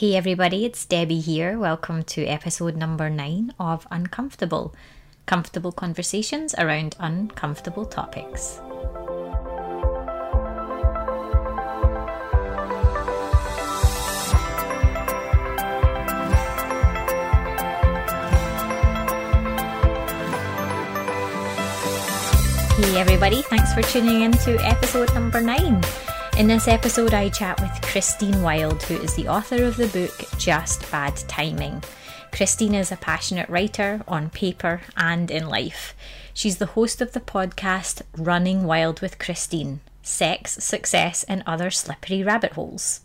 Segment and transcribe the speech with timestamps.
[0.00, 1.58] Hey everybody, it's Debbie here.
[1.58, 4.74] Welcome to episode number nine of Uncomfortable
[5.26, 8.62] comfortable conversations around uncomfortable topics.
[22.78, 25.82] Hey everybody, thanks for tuning in to episode number nine.
[26.38, 30.26] In this episode, I chat with Christine Wild, who is the author of the book
[30.38, 31.82] Just Bad Timing.
[32.32, 35.94] Christine is a passionate writer on paper and in life.
[36.32, 42.22] She's the host of the podcast Running Wild with Christine Sex, Success, and Other Slippery
[42.22, 43.00] Rabbit Holes.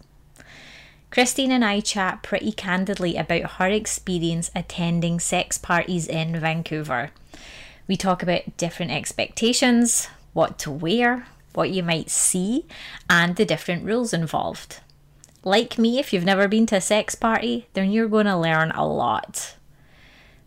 [1.11, 7.11] Christine and I chat pretty candidly about her experience attending sex parties in Vancouver.
[7.87, 12.65] We talk about different expectations, what to wear, what you might see,
[13.09, 14.81] and the different rules involved.
[15.43, 18.71] Like me, if you've never been to a sex party, then you're going to learn
[18.71, 19.55] a lot.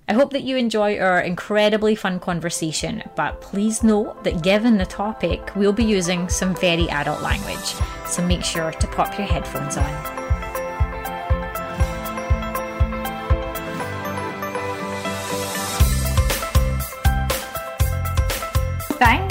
[0.09, 4.87] I hope that you enjoy our incredibly fun conversation, but please note that given the
[4.87, 7.75] topic, we'll be using some very adult language,
[8.07, 10.19] so make sure to pop your headphones on.
[18.99, 19.28] thanks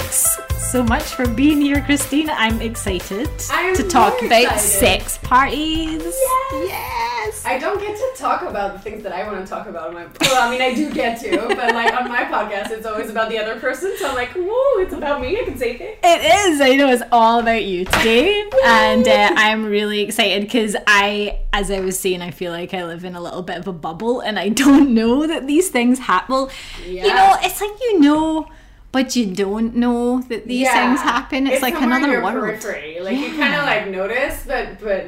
[0.70, 2.28] so much for being here, Christine.
[2.28, 4.60] I'm excited I'm to talk very about excited.
[4.60, 6.02] sex parties.
[6.02, 6.68] Yes.
[6.68, 7.46] Yes.
[7.46, 9.94] I don't get to talk about the things that I want to talk about on
[9.94, 10.06] my.
[10.20, 13.30] Well, I mean, I do get to, but like on my podcast, it's always about
[13.30, 13.94] the other person.
[13.96, 15.40] So I'm like, whoa, it's about me.
[15.40, 15.98] I can say things.
[16.02, 16.60] It is.
[16.60, 21.70] I know it's all about you today, and uh, I'm really excited because I, as
[21.70, 24.20] I was saying, I feel like I live in a little bit of a bubble,
[24.20, 26.34] and I don't know that these things happen.
[26.34, 26.50] Well,
[26.84, 28.48] you know, it's like you know,
[28.92, 30.72] but you don't know that these Yeah.
[30.88, 31.46] things happen.
[31.46, 32.60] It's, like somewhere in another world.
[32.60, 33.00] Periphery.
[33.00, 35.06] Like you kind of like notice, but but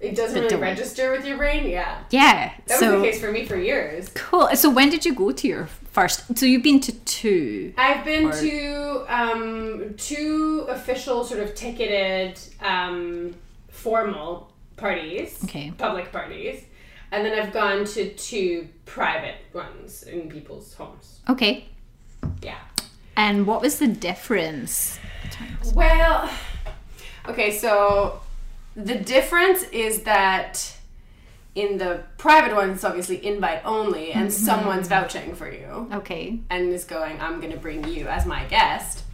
[0.00, 0.60] it doesn't But really don't.
[0.60, 1.66] register with your brain.
[1.68, 2.52] Yeah, Yeah.
[2.66, 4.10] that so was the case for me for years.
[4.14, 4.48] cool.
[4.54, 6.36] So when did you go to your first?
[6.36, 7.72] So you've been to two.
[7.78, 13.34] I've been Or- to um, two official sort of ticketed um,
[13.70, 15.72] formal parties, Okay.
[15.78, 16.62] public parties,
[17.12, 21.20] and then I've gone to two private ones in people's homes.
[21.30, 21.66] Okay.
[23.16, 24.98] And what was the difference?
[25.74, 26.30] Well,
[27.28, 28.20] okay, so
[28.76, 30.76] the difference is that
[31.54, 35.88] in the private ones, it's obviously invite only, and someone's vouching for you.
[35.92, 36.40] Okay.
[36.50, 39.04] and is going, I'm going to bring you as my guest.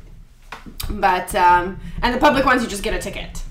[0.88, 3.42] But um, and the public ones, you just get a ticket.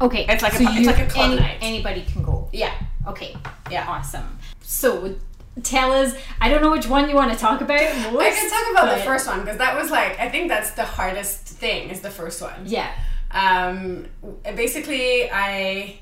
[0.00, 0.26] Okay.
[0.28, 1.58] It's like a- it's like a club any- night.
[1.60, 2.48] Anybody can go.
[2.52, 2.74] Yeah,
[3.06, 3.36] Okay.
[3.70, 3.86] yeah.
[3.88, 4.38] Awesome.
[4.62, 5.14] So
[5.62, 6.14] tell us.
[6.40, 7.80] I don't know which one you want to talk about
[8.12, 8.22] most.
[8.22, 10.84] I can talk about the first one because that was like I think that's the
[10.84, 12.62] hardest thing is the first one.
[12.66, 12.90] Yeah.
[13.30, 14.06] Um,
[14.44, 15.98] basically, I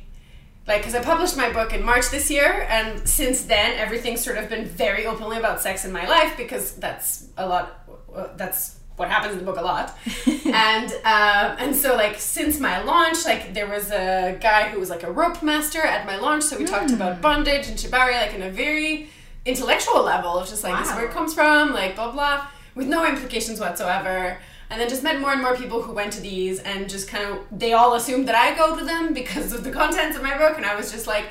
[0.67, 4.39] like because I published my book in March this year, and since then everything's sort
[4.39, 7.85] of been very openly about sex in my life because that's a lot.
[8.15, 9.97] uh, That's what happens in the book a lot,
[10.45, 14.91] and um, and so like since my launch, like there was a guy who was
[14.91, 18.35] like a rope master at my launch, so we talked about bondage and shibari like
[18.35, 19.09] in a very
[19.47, 22.87] intellectual level of just like this is where it comes from, like blah blah, with
[22.87, 24.39] no implications whatsoever.
[24.73, 27.25] And then just met more and more people who went to these and just kind
[27.25, 30.39] of they all assumed that I go to them because of the contents of my
[30.39, 31.25] book, and I was just like,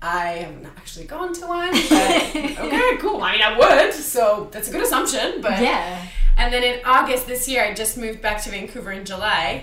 [0.00, 1.80] I haven't actually gone to one, but
[2.36, 3.20] okay, cool.
[3.22, 5.42] I mean, I would, so that's a good assumption.
[5.42, 6.06] But Yeah.
[6.38, 9.62] and then in August this year, I just moved back to Vancouver in July.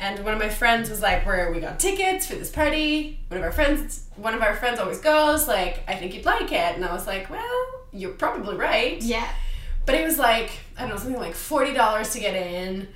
[0.00, 3.38] And one of my friends was like, "Where we got tickets for this party." One
[3.38, 5.46] of our friends, one of our friends always goes.
[5.46, 6.74] Like, I think you'd like it.
[6.74, 9.28] And I was like, "Well, you're probably right." Yeah.
[9.84, 12.88] But it was like I don't know something like forty dollars to get in.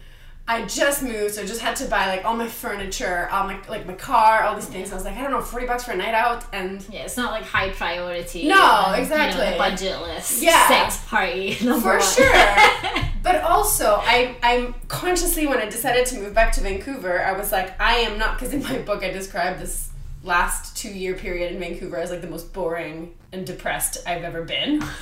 [0.47, 3.59] I just moved, so I just had to buy like all my furniture, all my
[3.67, 4.93] like my car, all these things.
[4.93, 7.17] I was like, I don't know, forty bucks for a night out, and Yeah, it's
[7.17, 8.47] not like high priority.
[8.47, 9.43] No, um, exactly.
[9.45, 10.43] You know, budget list.
[10.43, 10.69] Yeah.
[10.69, 11.57] Sex party.
[11.65, 12.03] number for one.
[12.03, 13.05] sure.
[13.23, 17.51] But also, I I consciously when I decided to move back to Vancouver, I was
[17.51, 19.89] like, I am not because in my book I described this
[20.23, 24.43] last two year period in Vancouver as like the most boring and depressed I've ever
[24.43, 24.85] been.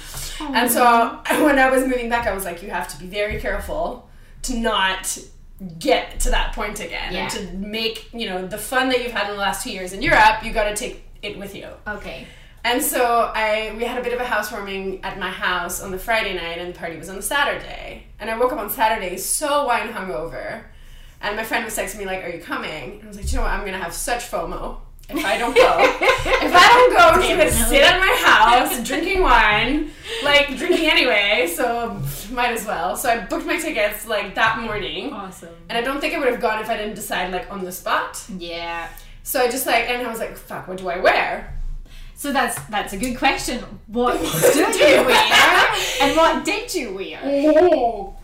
[0.40, 3.38] And so when I was moving back, I was like, you have to be very
[3.40, 4.08] careful
[4.42, 5.18] to not
[5.78, 7.22] get to that point again Yeah.
[7.22, 9.92] and to make you know the fun that you've had in the last two years
[9.92, 10.42] in Europe.
[10.44, 11.68] You got to take it with you.
[11.86, 12.26] okay.
[12.64, 15.98] And so I we had a bit of a housewarming at my house on the
[15.98, 18.06] Friday night, and the party was on the Saturday.
[18.20, 20.62] And I woke up on Saturday so wine hungover,
[21.20, 23.38] and my friend was texting me like, "Are you coming?" And I was like, "You
[23.38, 23.50] know what?
[23.52, 24.76] I'm gonna have such FOMO
[25.16, 25.76] if I don't go.
[25.80, 29.90] if I don't go, I'm just gonna sit at my house drinking wine,
[30.24, 31.52] like drinking anyway.
[31.54, 32.00] So
[32.32, 32.96] might as well.
[32.96, 35.54] So I booked my tickets like that morning, Awesome.
[35.68, 37.72] and I don't think I would have gone if I didn't decide like on the
[37.72, 38.22] spot.
[38.38, 38.88] Yeah.
[39.22, 41.54] So I just like, and I was like, "Fuck, what do I wear?"
[42.14, 43.58] So that's that's a good question.
[43.86, 44.18] What
[44.54, 47.20] do you wear, and what did you wear?
[47.24, 48.16] Oh.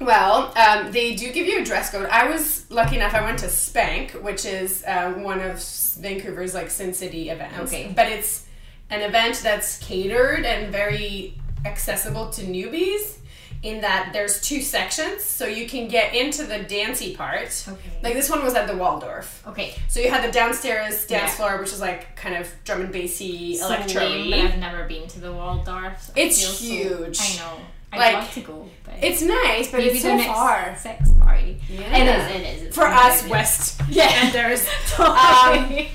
[0.00, 2.08] Well, um, they do give you a dress code.
[2.10, 3.14] I was lucky enough.
[3.14, 5.60] I went to Spank, which is um, one of
[5.96, 7.72] Vancouver's like Sin City events.
[7.72, 7.92] Okay.
[7.94, 8.46] but it's
[8.90, 11.34] an event that's catered and very
[11.64, 13.18] accessible to newbies.
[13.62, 17.64] In that there's two sections, so you can get into the dancey part.
[17.68, 17.90] Okay.
[18.02, 19.40] Like this one was at the Waldorf.
[19.46, 19.76] Okay.
[19.86, 21.26] So you had the downstairs dance Yeah.
[21.28, 25.06] floor, which is like kind of drum and bassy, So electro but I've never been
[25.06, 26.02] to the Waldorf.
[26.02, 27.20] so It's feels so- huge.
[27.20, 27.60] I know.
[27.92, 30.74] I'd Like, love to go, but It's nice, but it's so far.
[30.78, 31.60] sex party.
[31.68, 31.96] Yeah.
[31.96, 32.36] It is.
[32.40, 32.62] It is.
[32.68, 33.28] It's For us.
[33.28, 33.80] West.
[33.90, 34.08] Yeah.
[34.08, 35.90] And there's Totally.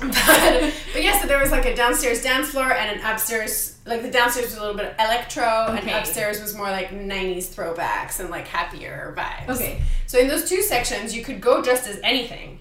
[0.00, 3.76] Um, but, but yeah, so there was like a downstairs dance floor and an upstairs.
[3.86, 5.80] Like the downstairs was a little bit of electro, Okay.
[5.80, 9.48] and upstairs was more like '90s throwbacks and like happier vibes.
[9.56, 9.82] Okay.
[10.06, 12.58] So in those two sections, you could go dressed as anything.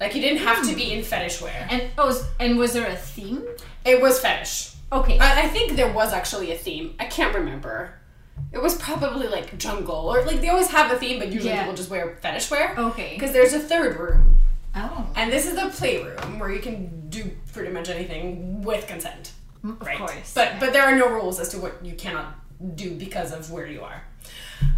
[0.00, 1.66] Like you didn't have to be in fetish wear.
[1.70, 3.44] and oh, and was there a theme?
[3.84, 4.72] It was fetish.
[4.92, 5.18] Okay.
[5.18, 6.94] I, I think there was actually a theme.
[6.98, 7.94] I can't remember.
[8.52, 11.60] It was probably like jungle or like they always have a theme, but usually Yeah.
[11.60, 12.74] people just wear fetish wear.
[12.76, 13.14] okay.
[13.14, 14.36] Because there's a third room.
[14.74, 15.06] Oh.
[15.16, 19.32] And this is the playroom where you can do pretty much anything with consent.
[19.64, 19.98] Of Right.
[19.98, 20.32] course.
[20.34, 22.34] But but there are no rules as to what you cannot
[22.76, 24.02] do because of where you are.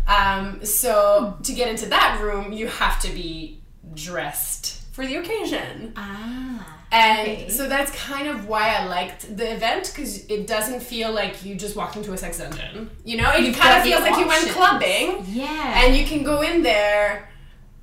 [0.07, 3.61] Um, so to get into that room, you have to be
[3.95, 5.93] dressed for the occasion.
[5.97, 6.79] ah.
[6.93, 7.49] And Okay.
[7.49, 11.55] so that's kind of why I liked the event because it doesn't feel like you
[11.55, 12.91] just walked into a sex dungeon.
[13.05, 15.83] You know, it You've kind of feels like you went clubbing Yeah.
[15.85, 17.31] and you can go in there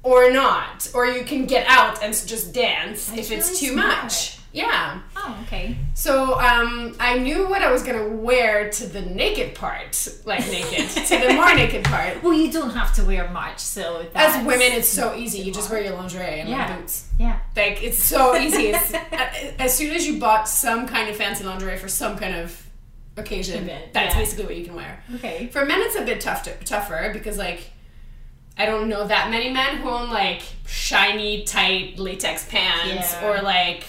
[0.04, 3.74] or not, or you can get out and just dance That's if it's really too
[3.74, 4.04] smart.
[4.04, 4.39] much.
[4.52, 5.00] Yeah.
[5.16, 5.78] oh, okay.
[5.94, 10.90] So um, I knew what I was gonna wear to the naked part, like naked,
[11.08, 12.24] to the more naked part.
[12.24, 15.40] Well, you don't have to wear much, so As women, it's so easy.
[15.40, 16.76] You just wear your lingerie and Yeah.
[16.78, 17.08] boots.
[17.20, 17.40] yeah.
[17.56, 18.68] Like it's so easy.
[18.70, 18.94] It's,
[19.60, 22.66] as soon as you bought some kind of fancy lingerie for some kind of
[23.18, 24.20] occasion, Event, that's yeah.
[24.22, 25.04] basically what you can wear.
[25.16, 25.48] Okay.
[25.48, 27.72] For men, it's a bit tough to, tougher because like
[28.58, 33.30] I don't know that many men who own like shiny, tight latex pants Yeah.
[33.30, 33.86] or like,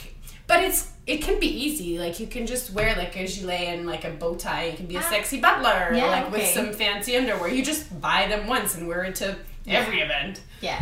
[0.51, 1.99] but it's it can be easy.
[1.99, 4.65] Like you can just wear like a gilet and like a bow tie.
[4.71, 5.11] You can be a Ah.
[5.15, 7.49] sexy butler, Yeah, like with some fancy underwear.
[7.49, 9.37] You just buy them once and wear it to
[9.67, 10.41] every event.
[10.61, 10.81] Yeah.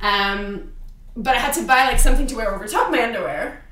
[0.00, 0.72] Um,
[1.14, 3.62] but I had to buy like something to wear over top my underwear.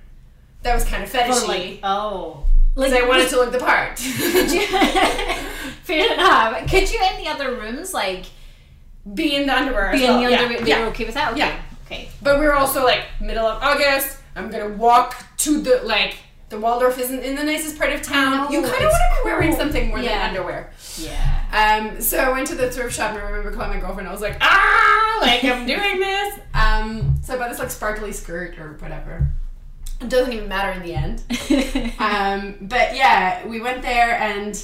[0.62, 1.48] That was kind of fetishy.
[1.48, 2.44] like, oh.
[2.75, 3.96] because I wanted to look the part.
[4.34, 4.66] Could you,
[5.84, 6.70] fair enough.
[6.70, 8.26] Could you in the other rooms like
[9.14, 9.90] be in the underwear.
[9.90, 10.66] as be in the Yeah, underwear?
[10.69, 10.78] yeah.
[10.81, 11.32] You're okay with that?
[11.32, 11.40] Okay.
[11.40, 11.62] Yeah.
[11.87, 12.08] Okay.
[12.22, 14.19] But we were also like middle of August.
[14.36, 16.16] I'm gonna walk to the like
[16.48, 18.50] the Waldorf isn't in the nicest part of town.
[18.52, 19.58] you kind of want to be wearing cool.
[19.60, 20.18] something more Yeah.
[20.18, 20.72] than underwear.
[20.98, 21.90] Yeah.
[21.92, 24.08] Um, so I went to the thrift shop and I remember calling my girlfriend.
[24.08, 26.40] I was like, ah, like I'm doing this.
[26.54, 29.28] Um, so I bought this like sparkly skirt or whatever.
[30.00, 31.22] It doesn't even matter in the end.
[32.00, 34.60] Um, but yeah, we went there and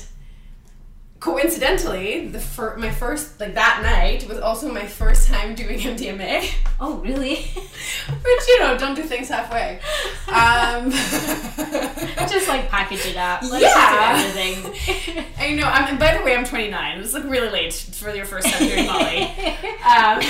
[1.20, 6.48] coincidentally, the fir- my first like that night was also my first time doing MDMA.
[6.80, 7.36] oh, really?
[7.36, 9.80] Which you know, don't do things halfway.
[10.28, 10.90] Um,
[12.28, 13.42] Just like package it up.
[13.42, 14.22] Let's Yeah.
[14.22, 15.24] just do everything.
[15.38, 15.64] I know.
[15.64, 16.98] I'm, and by the way, I'm 29.
[17.00, 19.22] It's like really late for your first time doing Molly.
[19.86, 20.20] Um,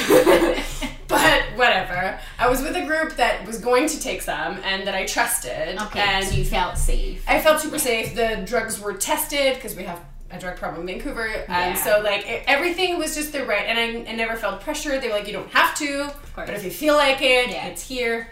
[1.08, 2.18] but whatever.
[2.38, 5.80] I was with a group that was going to take some and that I trusted.
[5.80, 6.00] okay.
[6.00, 7.24] And so you felt safe.
[7.26, 8.14] I felt super safe.
[8.14, 11.28] The drugs were tested because we have a drug problem in Vancouver.
[11.28, 11.70] Yeah.
[11.70, 14.98] Um, so like it, everything was just the right, and I, I never felt pressure.
[15.00, 17.66] They were like, you don't have to, but if you feel like it, Yeah.
[17.68, 18.28] it's here.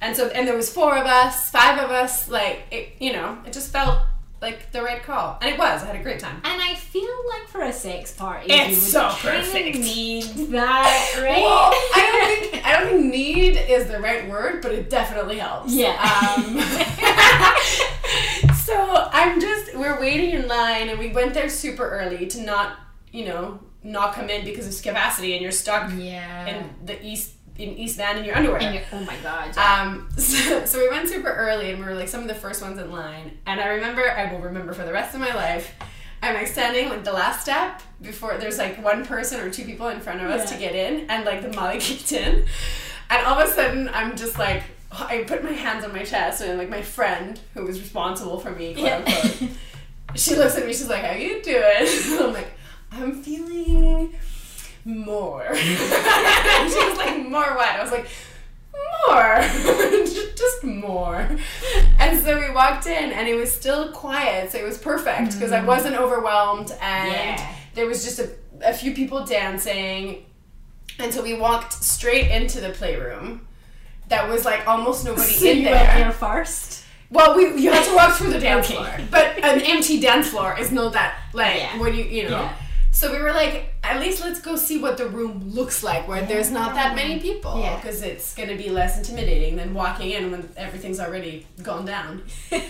[0.00, 2.28] And so and there was four of us, five of us.
[2.28, 3.98] Like it, you know, it just felt
[4.40, 5.82] like the right call, and it was.
[5.84, 6.40] I had a great time.
[6.42, 9.78] And I feel like for a sex party, It's you would so perfect.
[9.78, 11.42] need that, right?
[11.42, 15.38] Well, I don't think I don't think need is the right word, but it definitely
[15.38, 15.72] helps.
[15.72, 15.92] Yeah.
[16.36, 16.56] Um,
[18.72, 22.78] so I'm just we're waiting in line, and we went there super early to not
[23.10, 26.46] you know not come in because of capacity, and you're stuck yeah.
[26.46, 28.82] in the east in East Van in your underwear.
[28.92, 29.54] Oh my god.
[29.56, 29.82] yeah.
[29.82, 32.62] Um, so, so we went super early and we were like some of the first
[32.62, 33.38] ones in line.
[33.46, 35.74] And I remember, I will remember for the rest of my life,
[36.22, 39.88] I'm like standing like the last step before there's like one person or two people
[39.88, 40.56] in front of us Yeah.
[40.56, 42.46] to get in, and like the molly kicked in.
[43.10, 46.42] And all of a sudden, I'm just like, I put my hands on my chest,
[46.42, 48.96] and like my friend who was responsible for me, quote Yeah.
[48.96, 49.50] unquote,
[50.14, 51.86] she looks at me, she's like, How you doing?
[52.20, 52.52] I'm like,
[52.90, 54.14] I'm feeling
[54.84, 55.46] more.
[55.46, 57.68] and she was like, More what?
[57.70, 58.06] I was like,
[59.08, 59.40] More.
[60.06, 61.28] Ju- Just more.
[61.98, 65.52] And so we walked in and it was still quiet, so it was perfect because
[65.52, 65.66] I mm.
[65.66, 67.54] wasn't overwhelmed and Yeah.
[67.74, 68.30] there was just a,
[68.62, 70.26] a few people dancing.
[70.98, 73.46] And so we walked straight into the playroom.
[74.12, 75.74] That was like almost nobody so in you there.
[75.74, 76.84] went there first.
[77.10, 78.74] Well, we you have to walk through the dance Okay.
[78.76, 81.78] floor, but an empty dance floor is not that like Yeah.
[81.80, 82.42] what you you know.
[82.42, 82.54] Yeah.
[82.90, 86.20] So we were like, at least let's go see what the room looks like where
[86.30, 87.76] there's not that many people Yeah.
[87.76, 92.22] because it's gonna be less intimidating than walking in when everything's already gone down.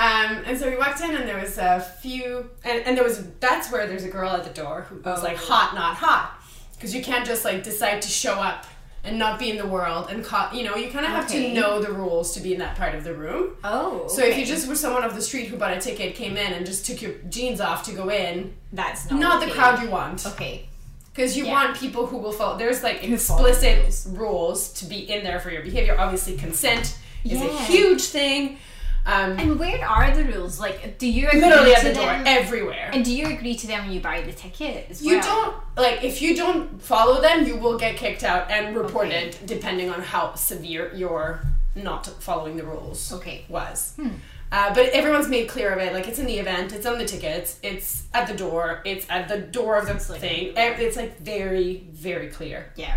[0.00, 3.16] Um, and so we walked in, and there was a few, and, and there was
[3.40, 5.24] that's where there's a girl at the door who was Oh.
[5.28, 6.26] like hot, not hot,
[6.74, 8.64] because you can't just like decide to show up
[9.04, 11.48] and not be in the world and ca- you know you kind of have Okay.
[11.54, 13.56] to know the rules to be in that part of the room.
[13.64, 14.06] Oh.
[14.08, 16.52] So if you just were someone off the street who bought a ticket, came in,
[16.52, 19.88] and just took your jeans off to go in, that's not not the crowd you
[19.88, 20.68] want, Okay.
[21.14, 21.52] because you Yeah.
[21.52, 22.58] want people who will follow.
[22.58, 24.06] There's like explicit rules.
[24.08, 25.96] rules to be in there for your behavior.
[25.98, 28.58] Obviously, consent is a huge thing.
[29.06, 30.60] Um, And where are the rules?
[30.60, 32.26] Like, do you agree literally at to the door, them?
[32.26, 32.90] everywhere.
[32.92, 35.22] and do you agree to them when you buy the ticket as You well?
[35.30, 39.46] don't like if you don't follow them, you will get kicked out and reported Okay.
[39.46, 41.40] depending on how severe your
[41.74, 43.44] not following the rules Okay.
[43.48, 43.94] was.
[43.96, 44.08] Hmm.
[44.50, 45.92] Uh, but everyone's made clear of it.
[45.92, 49.28] Like it's in the event, it's on the tickets, it's at the door, it's at
[49.28, 50.52] the door of the like thing.
[50.56, 52.72] Ev- It's like very, very clear.
[52.74, 52.96] Yeah.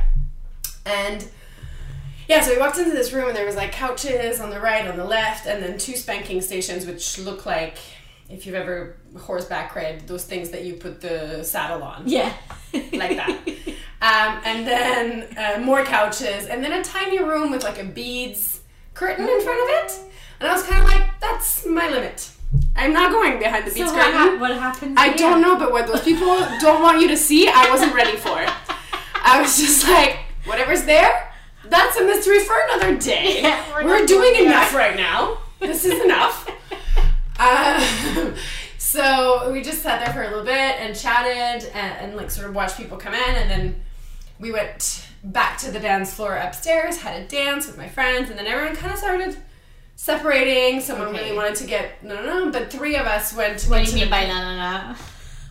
[0.86, 1.26] And
[2.32, 4.88] yeah, so we walked into this room and there was like couches on the right,
[4.88, 7.78] on the left, and then two spanking stations which look like
[8.30, 12.32] if you've ever horseback ridden, those things that you put the saddle on Yeah.
[12.74, 13.38] like that.
[14.04, 18.62] Um, and then uh, more couches, and then a tiny room with like a beads
[18.96, 20.00] curtain in front of it.
[20.40, 22.32] And I was kind of like, that's my limit.
[22.76, 24.12] I'm not going behind the beads curtain.
[24.14, 24.98] hap- what happened?
[24.98, 25.18] I there?
[25.20, 26.26] don't know, but what those people
[26.60, 28.44] don't want you to see, I wasn't ready for.
[29.24, 31.31] I was just like, whatever's there,
[31.72, 33.40] that's a mystery for another day.
[33.42, 35.40] Yeah, we're we're doing enough right now.
[35.60, 36.48] This is enough.
[37.40, 38.36] Um,
[38.78, 42.48] so we just sat there for a little bit and chatted and, and like sort
[42.48, 43.82] of watched people come in, and then
[44.40, 48.38] we went back to the dance floor upstairs, had a dance with my friends, and
[48.38, 49.38] then everyone kind of started
[49.96, 50.82] separating.
[50.82, 51.24] Someone Okay.
[51.24, 53.64] really wanted to get no, no, no, but three of us went.
[53.64, 54.96] What do you mean the- by no, no, no?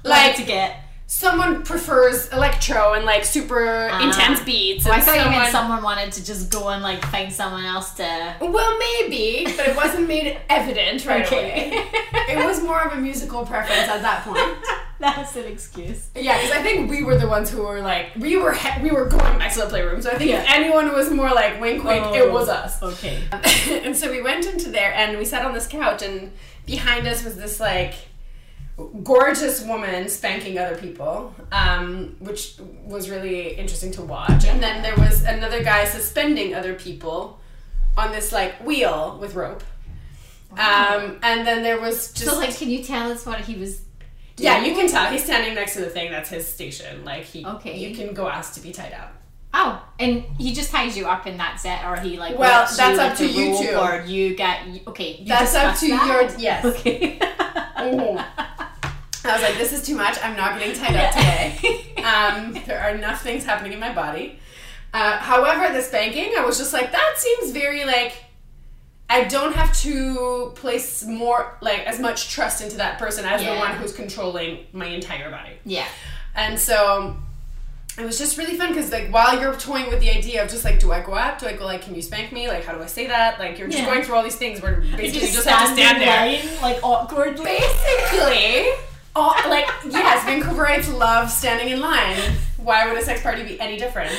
[0.04, 0.76] Like- to get.
[1.20, 4.00] Someone prefers electro and like super Ah.
[4.06, 4.86] intense beats.
[4.86, 7.64] Oh, I thought you meant someone- someone wanted to just go and like find someone
[7.64, 8.34] else to.
[8.40, 11.66] Well, maybe, but it wasn't made evident right Okay.
[11.72, 11.84] away.
[12.30, 14.38] It was more of a musical preference at that point.
[15.00, 16.10] That's an excuse.
[16.14, 18.92] Yeah, because I think we were the ones who were like, we were he- we
[18.92, 20.00] were going back to the playroom.
[20.02, 20.54] So I think if Yeah.
[20.54, 22.30] anyone was more like wink wink, it Oh.
[22.32, 22.80] was us.
[22.80, 23.18] Okay.
[23.84, 26.30] and so we went into there and we sat on this couch and
[26.66, 27.94] behind us was this like
[29.02, 34.96] gorgeous woman spanking other people um, which was really interesting to watch and then there
[34.96, 37.38] was another guy suspending other people
[37.96, 39.62] on this like wheel with rope
[40.52, 43.82] um, and then there was just So, like, can you tell us what he was?
[44.36, 47.44] yeah you can tell he's standing next to the thing that's his station like he
[47.44, 47.76] Okay.
[47.78, 49.14] you can go ask to be tied up
[49.52, 52.38] Oh, and he just ties you up in that set, or he like.
[52.38, 53.74] Well, that's you up with to you two.
[53.74, 55.16] Or you get okay.
[55.16, 56.06] You That's up to that?
[56.30, 56.64] your- yes.
[56.64, 57.18] Okay.
[57.18, 58.24] Mhm.
[59.24, 60.16] I was like, this is too much.
[60.22, 61.86] I'm not getting tied up today.
[62.00, 64.38] Um, there are enough things happening in my body.
[64.94, 68.14] Uh, however, the spanking, I was just like, that seems very like.
[69.10, 73.54] I don't have to place more, like, as much trust into that person as the
[73.54, 75.54] one who's controlling my entire body.
[75.64, 75.86] yeah.
[76.34, 77.16] And so
[77.98, 80.64] it was just really fun because, like, while you're toying with the idea of just
[80.64, 81.40] like, do I go up?
[81.40, 82.46] Do I go, like, can you spank me?
[82.48, 83.38] Like, how do I say that?
[83.40, 83.90] Like, you're just Yeah.
[83.92, 86.62] going through all these things where basically you just just have to stand there line,
[86.62, 87.44] like awkwardly.
[87.44, 88.70] basically
[89.14, 92.18] all, like yes vancouverites love standing in line.
[92.56, 94.12] Why would a sex party be any different?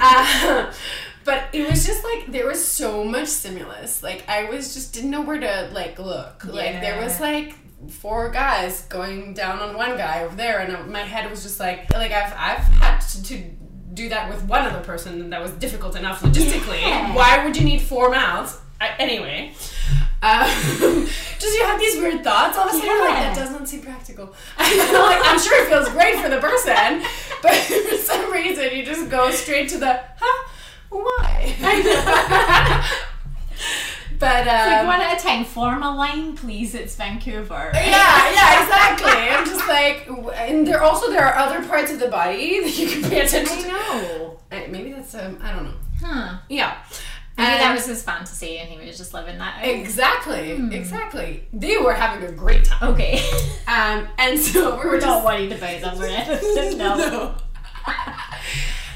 [0.00, 0.72] Uh,
[1.24, 4.02] but it was just like there was so much stimulus.
[4.02, 6.44] Like i was just didn't know where to like look.
[6.44, 7.54] Like there was like
[7.90, 11.92] four guys going down on one guy over there and my head was just like
[11.92, 13.36] like i've i've had to, to
[13.92, 16.80] do that with one other person that was difficult enough logistically.
[16.80, 17.14] Yeah.
[17.14, 18.58] why would you need four mouths?
[18.80, 19.54] I, anyway
[20.24, 21.06] um,
[21.38, 23.82] just you have these weird thoughts all of a sudden you're like that doesn't seem
[23.82, 27.04] practical I'm like I'm sure it feels great for the person
[27.42, 27.54] but
[27.90, 30.48] for some reason you just go straight to the huh
[30.90, 31.54] why
[34.18, 35.44] but It's like um, one at a time.
[35.44, 36.74] Form a line, please.
[36.74, 37.70] It's Vancouver.
[37.74, 39.10] yeah, yeah, exactly.
[39.12, 40.08] I'm just like,
[40.48, 43.58] and there also there are other parts of the body that you can pay attention
[43.58, 43.68] I to.
[43.68, 44.40] know.
[44.52, 45.74] Uh, Maybe that's um, I don't know.
[46.00, 46.38] Huh.
[46.48, 46.76] Yeah,
[47.44, 49.68] Maybe And- that was his fantasy, and he was just living that out.
[49.68, 51.46] exactly, exactly.
[51.52, 52.92] They were having a great time.
[52.94, 53.20] Okay.
[53.66, 56.78] Um, and so we were just not worried about them or anything.
[56.78, 56.96] No.
[56.96, 57.34] No.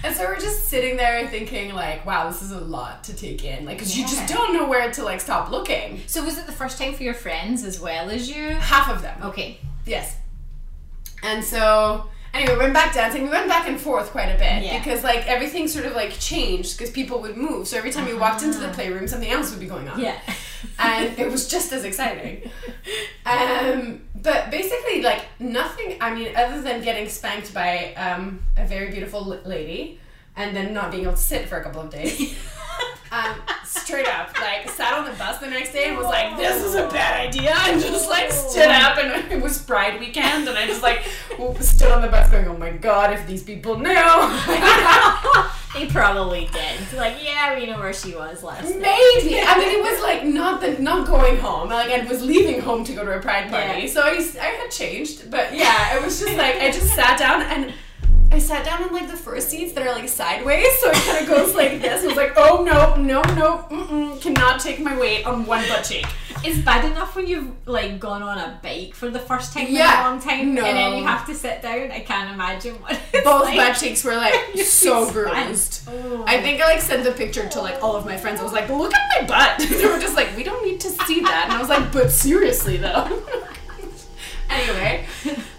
[0.05, 3.45] and so we're just sitting there thinking like, wow, this is a lot to take
[3.45, 3.65] in.
[3.65, 6.01] Like, cause you just don't know where to like stop looking.
[6.07, 8.51] So was it the first time for your friends as well as you?
[8.57, 9.19] Half of them.
[9.25, 9.59] Okay.
[9.87, 10.17] Yes.
[11.23, 13.23] And so anyway, we went back dancing.
[13.25, 14.79] We went back and forth quite a bit Yeah.
[14.79, 17.67] because like everything sort of like changed because people would move.
[17.69, 19.99] So every time you walked into the playroom, something else would be going on.
[20.01, 20.19] Yeah.
[20.79, 22.51] and it was just as exciting.
[23.27, 25.97] Um, but basically, like nothing.
[26.01, 30.01] I mean, other than getting spanked by um, a very beautiful l- lady,
[30.37, 32.37] and then not being able to sit for a couple of days.
[33.13, 36.63] um, straight up, like sat on the bus the next day and was like, "This
[36.63, 38.99] is a bad idea," and just like stood up.
[38.99, 41.03] And it was Pride weekend, and I just like
[41.61, 43.89] stood on the bus going, "Oh my god, if these people knew."
[45.75, 46.93] they probably did.
[46.97, 48.81] Like, yeah, we know where she was last night.
[48.81, 49.41] Maybe.
[49.41, 51.69] I mean, it was like not the not going home.
[51.69, 53.89] Like I was leaving home to go to a pride party, Yeah.
[53.89, 55.31] so I, I had changed.
[55.31, 57.73] But yeah, it was just like I just sat down and
[58.31, 61.23] I sat down in like the first seats that are like sideways, so it kind
[61.23, 62.05] of goes like this.
[62.05, 65.85] I was like, oh no, no, no, mm-mm, cannot take my weight on one butt
[65.85, 66.07] cheek.
[66.45, 70.01] It's bad enough when you've like gone on a bike for the first time Yeah.
[70.01, 70.65] in a long time, No.
[70.65, 71.91] and then you have to sit down.
[71.91, 73.57] I can't imagine what it's Both like.
[73.57, 75.89] butt cheeks were like so bruised.
[75.89, 76.23] Oh.
[76.27, 78.41] I think I like sent the picture to like all of my friends.
[78.41, 79.59] I was like, look at my butt.
[79.69, 81.45] they were just like, we don't need to see that.
[81.49, 83.21] And I was like, but seriously though.
[84.51, 85.07] anyway,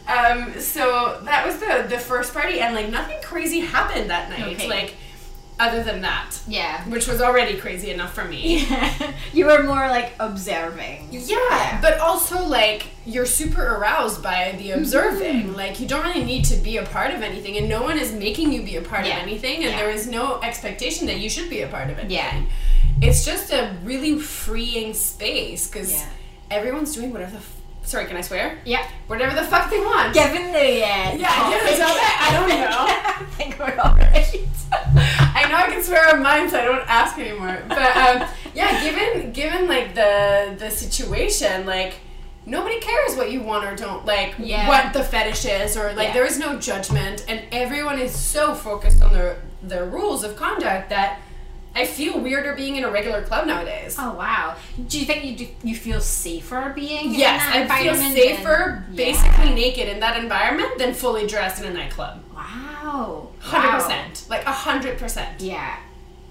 [0.10, 4.56] um, so that was the the first party, and like nothing crazy happened that night.
[4.56, 4.68] Okay.
[4.68, 4.96] Like
[5.60, 6.86] other than that, Yeah.
[6.88, 8.66] which was already crazy enough for me.
[9.34, 11.10] you were more like observing.
[11.12, 14.80] Yeah, but also like you're super aroused by the Mm-hmm.
[14.80, 15.54] observing.
[15.58, 18.13] Like you don't really need to be a part of anything, and no one is
[18.13, 19.18] making you be a part Yeah.
[19.18, 19.80] of anything, and Yeah.
[19.80, 22.12] there is no expectation that you should be a part of anything.
[22.16, 22.42] Yeah.
[23.01, 26.06] It's just a really freeing space because Yeah.
[26.51, 27.44] everyone's doing whatever the.
[27.89, 28.60] Sorry, can I swear?
[28.65, 28.88] Yeah.
[29.08, 30.13] Whatever the fuck they want.
[30.13, 32.86] Given the uh, Yeah, given the topic, I don't know.
[32.88, 34.46] I think we're alright.
[35.36, 37.63] I know I can swear on mine, so I don't ask anymore.
[37.67, 41.96] But um, yeah, given given like the the situation, like
[42.46, 44.67] nobody cares what you want or don't like, Yeah.
[44.67, 46.13] what the fetish is, or like Yeah.
[46.13, 50.89] there is no judgment, and everyone is so focused on their their rules of conduct
[50.89, 51.19] that
[51.76, 53.96] I feel weirder being in a regular club nowadays.
[54.00, 54.56] Oh wow!
[54.88, 58.14] Do you think you do, you feel safer being Yes, in that Yes, I feel
[58.14, 59.54] safer than- basically Yeah.
[59.56, 62.24] naked in that environment than fully dressed in a nightclub.
[62.36, 63.76] Wow, Hundred Wow.
[63.76, 65.39] percent, like a hundred percent.
[65.41, 65.76] Yeah.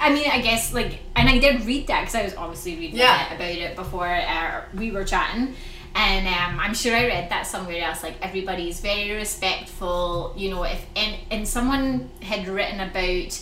[0.01, 2.97] I mean, I guess like, and I did read that because I was obviously reading
[2.99, 3.27] Yeah.
[3.33, 5.55] it about it before uh, we were chatting,
[5.95, 8.03] and um, I'm sure I read that somewhere else.
[8.03, 10.35] Like everybody's very respectful.
[10.37, 13.41] You know, if and and someone had written about.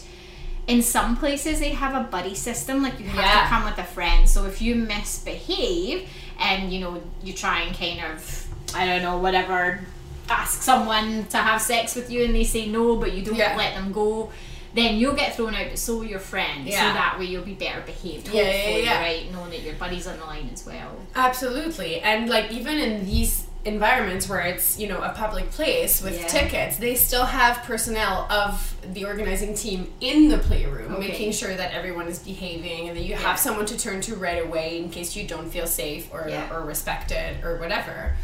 [0.66, 2.82] In some places, they have a buddy system.
[2.82, 3.42] Like you have Yeah.
[3.44, 4.28] to come with a friend.
[4.28, 9.18] So if you misbehave, and you know you try and kind of, I don't know,
[9.18, 9.80] whatever,
[10.28, 13.56] ask someone to have sex with you, and they say no, but you don't Yeah.
[13.56, 14.30] let them go
[14.74, 16.88] then you'll get thrown out, but so will your friend Yeah.
[16.88, 18.28] So that way you'll be better behaved.
[18.28, 19.00] Yeah, yeah, yeah.
[19.00, 19.32] right?
[19.32, 20.90] Knowing that your buddy's on the line as well.
[21.14, 22.00] Absolutely.
[22.00, 26.26] And like even in these environments where it's, you know, a public place with Yeah.
[26.28, 31.08] tickets, they still have personnel of the organizing team in the playroom Okay.
[31.08, 33.18] making sure that everyone is behaving and that you Yeah.
[33.28, 36.48] have someone to turn to right away in case you don't feel safe or Yeah.
[36.52, 38.16] or respected or whatever.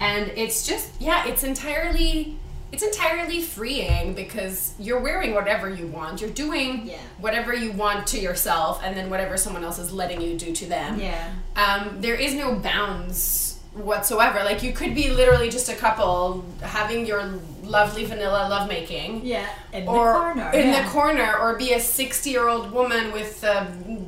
[0.00, 2.36] And it's just yeah, it's entirely
[2.70, 6.20] it's entirely freeing because you're wearing whatever you want.
[6.20, 6.96] You're doing Yeah.
[7.18, 10.66] whatever you want to yourself and then whatever someone else is letting you do to
[10.66, 11.30] them Yeah.
[11.56, 13.47] um, there is no bounds
[13.84, 14.42] whatsoever.
[14.44, 17.22] Like you could be literally just a couple having your
[17.62, 19.24] lovely vanilla lovemaking.
[19.24, 19.46] Yeah.
[19.72, 20.50] In Or the corner.
[20.52, 20.82] in yeah.
[20.82, 23.66] the corner, or be a sixty-year-old woman with a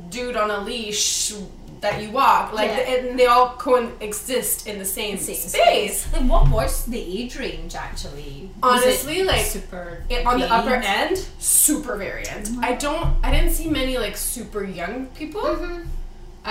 [0.09, 1.33] dude on a leash
[1.81, 2.53] that you walk.
[2.53, 2.93] Like, Yeah.
[2.93, 6.07] and they all coexist in the same, Same space.
[6.13, 8.51] Like, what was the age range actually?
[8.61, 12.49] Honestly, like, super It, on the upper end, super variant.
[12.61, 13.15] I don't.
[13.23, 15.41] I didn't see many like super young people.
[15.41, 15.85] Mhm.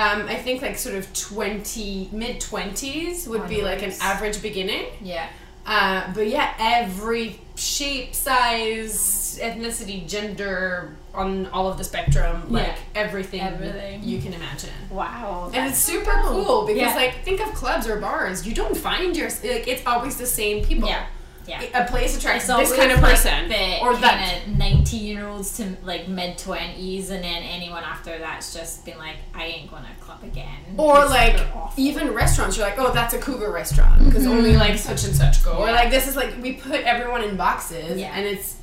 [0.00, 4.86] Um, I think like sort of twenty, mid twenties would be like an average beginning.
[5.02, 5.26] Yeah.
[5.66, 12.76] Uh, but yeah, every shape, size, ethnicity, gender on all of the spectrum, like Yeah.
[12.94, 14.02] everything, Everything.
[14.02, 14.70] you can imagine.
[14.90, 15.50] Wow.
[15.52, 16.94] And it's super cool because, Yeah.
[16.94, 18.46] like, think of clubs or bars.
[18.46, 20.88] You don't find your like it's always the same people.
[20.88, 21.04] Yeah.
[21.46, 21.62] Yeah.
[21.74, 24.42] A place attracts this kind of person like, or that.
[24.44, 28.98] kind 19 year olds to like mid 20s, and then anyone after that's just been
[28.98, 30.58] like, I ain't going to club again.
[30.76, 31.40] or like
[31.76, 34.32] even restaurants, you're like, oh, that's a cougar restaurant because mm-hmm.
[34.32, 35.52] only like such and such go.
[35.52, 38.12] Or like this is like we put everyone in boxes, Yeah.
[38.14, 38.56] and it's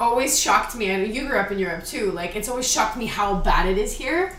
[0.00, 0.90] always shocked me.
[0.90, 2.10] And you grew up in Europe too.
[2.10, 4.36] Like it's always shocked me how bad it is here.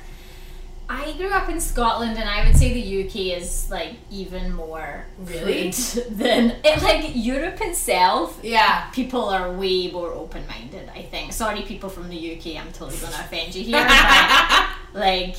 [0.88, 5.06] I grew up in Scotland, and I would say the UK is like even more
[5.20, 5.72] Really?
[6.10, 6.82] than it.
[6.84, 8.90] Like Europe itself, Yeah.
[8.92, 10.90] people are way more open minded.
[10.94, 11.34] I think.
[11.34, 15.36] Sorry, people from the UK, I'm totally gonna offend you here, but like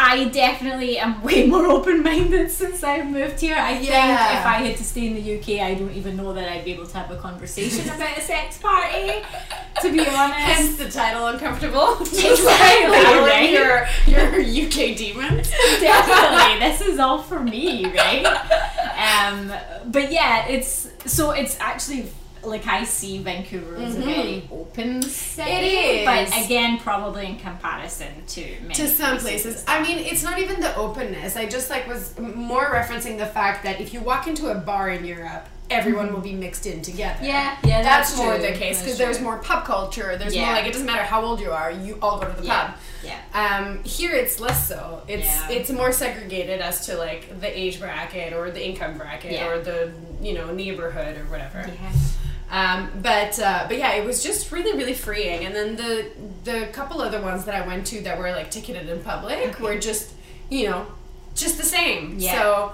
[0.00, 3.56] I definitely am way more open minded since I've moved here.
[3.58, 6.48] I think if I had to stay in the UK, I don't even know that
[6.48, 9.24] I'd be able to have a conversation about a sex party.
[9.82, 10.38] To be honest.
[10.38, 11.96] Hence the title Uncomfortable.
[12.28, 13.50] Exactly, right?
[13.50, 15.50] Your, your UK demons.
[15.80, 18.24] definitely this is all for me right
[18.98, 19.52] um
[19.90, 22.06] but yeah it's so it's actually
[22.48, 28.12] like I see Vancouver as a very open city, It but again, probably in comparison
[28.28, 29.64] to to some places.
[29.68, 31.36] I mean, it's not even the openness.
[31.36, 34.90] I just like was more referencing the fact that if you walk into a bar
[34.90, 37.18] in Europe, everyone will be mixed in together.
[37.22, 38.46] Yeah, yeah, that's, that's more true.
[38.50, 40.16] the case because there's more pub culture.
[40.16, 42.46] There's more like it doesn't matter how old you are, you all go to the
[42.46, 42.76] Yeah, pub.
[43.04, 43.18] yeah.
[43.34, 45.02] Um, here it's less so.
[45.08, 45.50] It's Yeah.
[45.50, 49.48] it's more segregated as to like the age bracket or the income bracket Yeah.
[49.48, 51.58] or the you know neighborhood or whatever.
[51.68, 51.92] Yeah.
[52.50, 55.44] Um, but uh, but yeah, it was just really really freeing.
[55.46, 56.06] And then the
[56.44, 59.78] the couple other ones that I went to that were like ticketed in public were
[59.78, 60.12] just
[60.50, 60.86] you know
[61.34, 62.14] just the same.
[62.18, 62.32] Yeah.
[62.40, 62.72] So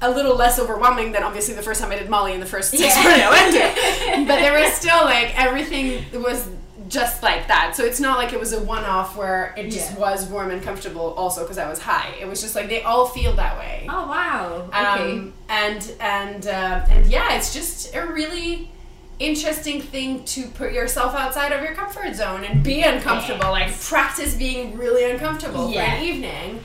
[0.00, 2.70] a little less overwhelming than obviously the first time I did Molly in the first
[2.70, 2.92] six Yeah.
[2.96, 4.26] I went to.
[4.32, 6.48] But there was still like everything was
[6.88, 7.74] just like that.
[7.74, 9.98] So it's not like it was a one off where it just Yeah.
[9.98, 12.14] was warm and comfortable also because I was high.
[12.20, 13.86] It was just like they all feel that way.
[13.90, 14.68] Oh wow.
[14.68, 14.78] Okay.
[15.12, 18.70] Um, and and uh, and yeah, it's just a really
[19.18, 23.50] interesting thing to put yourself outside of your comfort zone and be uncomfortable.
[23.50, 26.60] Like practice being really uncomfortable for an evening.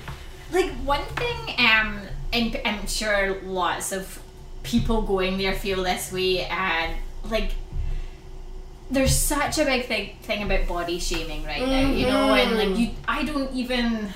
[0.52, 2.00] like one thing um
[2.32, 4.22] and i'm sure lots of
[4.62, 6.96] people going there feel this way and
[7.30, 7.52] like
[8.92, 12.78] there's such a big thing, thing about body shaming right now you know and like
[12.78, 14.10] you i don't even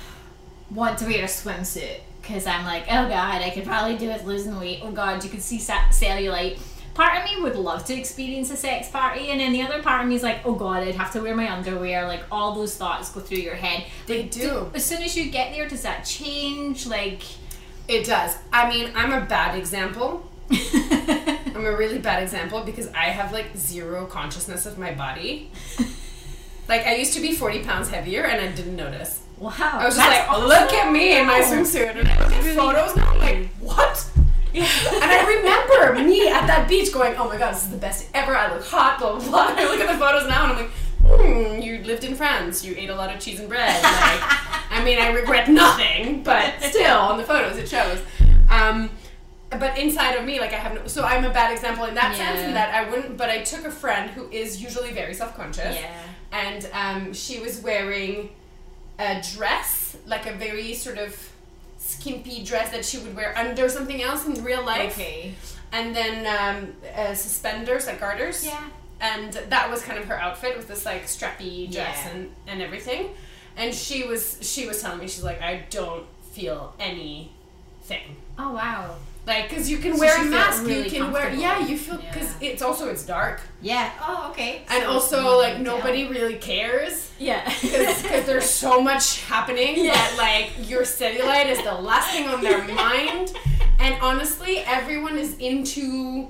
[0.70, 4.22] want to wear a swimsuit because i'm like oh god i could probably do with
[4.24, 6.58] losing weight oh god you could see sa- cellulite
[6.98, 10.02] part of me would love to experience a sex party and then the other part
[10.02, 12.76] of me is like oh god i'd have to wear my underwear like all those
[12.76, 14.70] thoughts go through your head They Like, do.
[14.74, 17.22] as soon as you get there does that change like
[17.96, 18.36] It does.
[18.52, 20.08] I mean, I'm a bad example.
[21.56, 25.50] I'm a really bad example because I have like zero consciousness of my body.
[26.68, 29.22] Like I used to be 40 pounds heavier and I didn't notice.
[29.38, 32.44] wow I was just like, look at me in my swimsuit, and I look at
[32.54, 33.08] photos now.
[33.12, 33.96] I'm like, what?
[34.92, 38.08] and I remember me at that beach going, oh my god, this is the best
[38.14, 38.36] ever.
[38.36, 39.54] I look hot, blah blah blah.
[39.56, 40.70] I look at the photos now and I'm like,
[41.20, 42.64] hmm, you lived in France.
[42.64, 43.82] You ate a lot of cheese and bread.
[43.82, 43.82] Like,
[44.70, 48.00] I mean, I regret nothing, but still, on the photos it shows.
[48.50, 48.90] Um,
[49.50, 50.86] but inside of me, like I have no.
[50.86, 53.16] So I'm a bad example in that sense, in that I wouldn't.
[53.16, 57.40] But I took a friend who is usually very self conscious yeah and um, she
[57.40, 58.30] was wearing
[58.98, 61.32] a dress, like a very sort of
[61.94, 65.34] skimpy dress that she would wear under something else in real life, okay
[65.72, 68.44] and then um, uh, suspenders, like garters.
[68.44, 68.64] yeah
[69.00, 72.08] And that was kind of her outfit with this like strappy dress Yeah.
[72.10, 72.20] and,
[72.50, 73.02] and everything.
[73.56, 78.16] And she was she was telling me she's like I don't feel anything.
[78.38, 78.96] oh wow
[79.28, 81.42] Like, cause you can So wear a mask, really you can wear, comfortable.
[81.42, 82.48] yeah, you feel, cause Yeah.
[82.50, 85.76] it's also it's dark, yeah oh okay and So also like can tell.
[85.76, 87.10] nobody really cares.
[87.18, 89.92] yeah because there's so much happening Yeah.
[89.92, 93.34] that like your cellulite is the last thing on their mind
[93.78, 96.28] and honestly everyone is into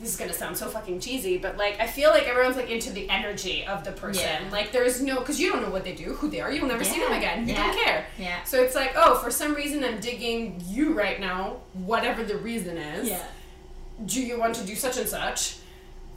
[0.00, 2.92] this is gonna sound so fucking cheesy but like i feel like everyone's like into
[2.92, 4.48] the energy of the person Yeah.
[4.52, 6.84] like there's no because you don't know what they do who they are you'll never
[6.84, 7.66] see them again you Yeah.
[7.66, 11.56] don't care yeah so it's like oh for some reason i'm digging you right now
[11.72, 13.24] whatever the reason is yeah
[14.04, 15.56] do you want to do such and such?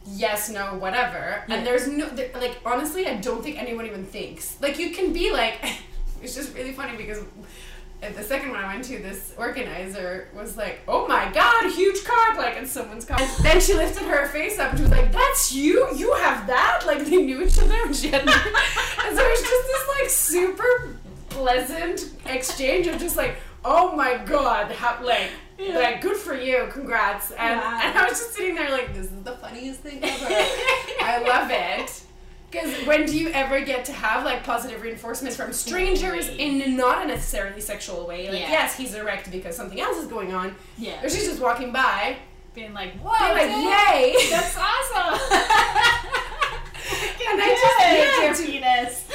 [0.06, 1.46] Yes, no, whatever.
[1.48, 1.56] Yeah.
[1.56, 4.58] And there's no, there, like, honestly, I don't think anyone even thinks.
[4.62, 5.60] Like, you can be like,
[6.22, 7.20] it's just really funny because
[8.02, 12.04] at the second one I went to, this organizer was like, oh my god, huge
[12.06, 13.18] card!" like, in someone's car.
[13.42, 15.88] then she lifted her face up and she was like, that's you?
[15.96, 16.84] You have that?
[16.86, 20.10] Like, they knew each other and she had, and so it was just this, like,
[20.10, 20.96] super
[21.30, 23.36] pleasant exchange of just like,
[23.66, 25.78] oh my god, how, like, Yeah.
[25.78, 27.32] like good for you, congrats.
[27.32, 27.80] And, Wow.
[27.84, 30.26] and I was just sitting there like, this is the funniest thing ever.
[31.02, 32.04] I love it.
[32.50, 37.04] Because when do you ever get to have like positive reinforcements from strangers in not
[37.04, 38.30] a necessarily sexual way?
[38.30, 38.50] Like, Yeah.
[38.52, 42.18] yes, he's erect because something else is going on, yeah or she's just walking by,
[42.54, 44.16] being like whoa being like, yay!
[44.30, 45.20] that's awesome
[47.32, 49.06] and I just, yeah, your penis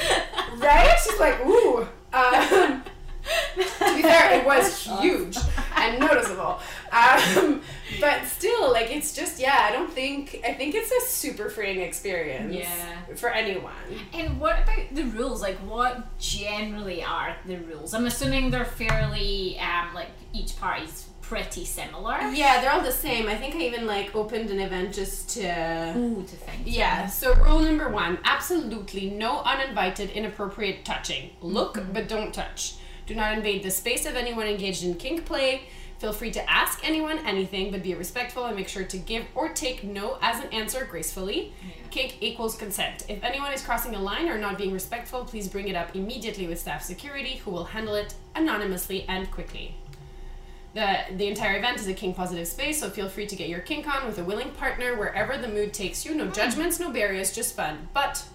[0.57, 0.97] right?
[1.03, 1.87] She's like, ooh.
[2.13, 2.83] Um,
[3.55, 5.37] to be fair, it was huge
[5.75, 6.59] and noticeable.
[6.95, 7.61] Um,
[7.99, 11.81] but still, like, it's just, yeah, I don't think, I think it's a super freeing
[11.81, 12.55] experience.
[12.55, 13.15] Yeah.
[13.15, 13.73] For anyone.
[14.13, 15.41] And what about the rules?
[15.41, 17.93] Like, what generally are the rules?
[17.93, 22.19] I'm assuming they're fairly, um, like each party's pretty similar.
[22.31, 23.27] Yeah, they're all the same.
[23.27, 25.93] I think I even, like, opened an event just to.
[25.97, 26.61] Ooh, to think.
[26.65, 31.31] Yeah, so rule number one absolutely no uninvited, inappropriate touching.
[31.41, 32.75] Look, but don't touch.
[33.05, 35.63] Do not invade the space of anyone engaged in kink play.
[35.99, 39.49] Feel free to ask anyone anything, but be respectful and make sure to give or
[39.49, 41.53] take no as an answer gracefully.
[41.89, 43.05] Kink equals consent.
[43.07, 46.47] If anyone is crossing a line or not being respectful, please bring it up immediately
[46.47, 49.75] with staff security, who will handle it anonymously and quickly.
[50.73, 53.61] The, the entire event is a kink positive space, so feel free to get your
[53.61, 56.13] kink on with a willing partner wherever the mood takes you.
[56.13, 56.33] No hmm.
[56.33, 57.87] judgments, no barriers, just fun.
[57.93, 58.25] But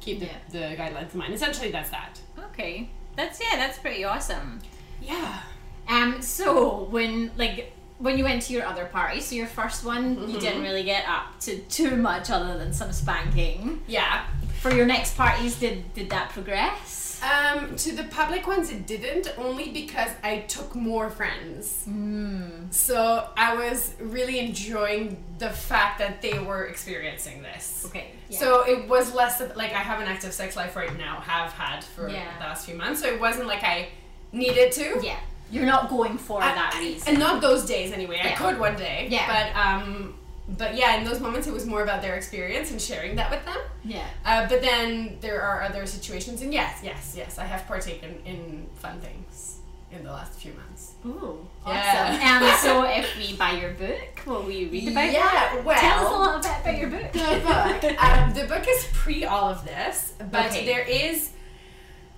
[0.00, 0.32] keep the, Yeah.
[0.50, 1.34] the guidelines in mind.
[1.34, 2.18] Essentially, that's that.
[2.38, 2.88] Okay.
[3.14, 4.60] That's yeah, that's pretty awesome.
[5.02, 5.40] Yeah.
[5.88, 10.28] Um so when like when you went to your other party, so your first one
[10.30, 13.82] you didn't really get up to too much other than some spanking.
[13.88, 14.24] Yeah.
[14.60, 17.06] For your next parties did did that progress?
[17.20, 21.84] Um, to the public ones, it didn't, only because I took more friends.
[22.70, 27.82] So I was really enjoying the fact that they were experiencing this.
[27.86, 28.12] Okay.
[28.28, 28.38] Yeah.
[28.38, 31.50] So it was less of, like I have an active sex life right now, have
[31.52, 32.24] had for Yeah.
[32.38, 33.00] the last few months.
[33.00, 33.88] So it wasn't like I
[34.30, 35.00] needed to.
[35.02, 35.18] yeah.
[35.50, 37.08] You're not going for I- that reason.
[37.08, 38.20] And not those days anyway.
[38.22, 39.08] I could one day.
[39.10, 39.26] Yeah.
[39.52, 40.14] But um,
[40.56, 43.44] but yeah, in those moments, it was more about their experience and sharing that with
[43.44, 43.58] them.
[43.84, 44.06] yeah.
[44.24, 48.66] Uh, but then there are other situations, and yes, yes, yes, I have partaken in
[48.76, 49.58] fun things
[49.92, 50.94] in the last few months.
[51.06, 52.18] Ooh, Yeah.
[52.20, 52.42] awesome.
[52.48, 55.62] Um, so if we buy your book, will we read about Yeah, that?
[55.64, 57.12] well- Tell us a little bit about your book.
[57.12, 60.64] The book, um, the book is pre all of this, but Okay.
[60.66, 61.30] there is.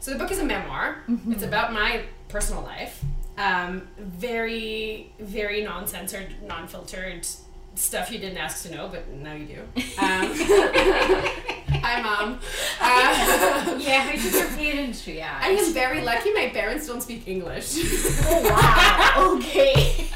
[0.00, 0.98] So the book is a memoir.
[1.28, 3.02] It's about my personal life.
[3.40, 7.26] Um, very, very non-censored, non-filtered
[7.74, 9.60] stuff you didn't ask to know, but now you do.
[9.98, 10.34] Um,
[11.80, 12.38] hi, mom.
[12.82, 15.44] Uh, yeah, how did your parents react?
[15.44, 16.32] I am very lucky.
[16.32, 17.76] My parents don't speak English.
[18.24, 19.36] Oh wow.
[19.36, 20.06] okay.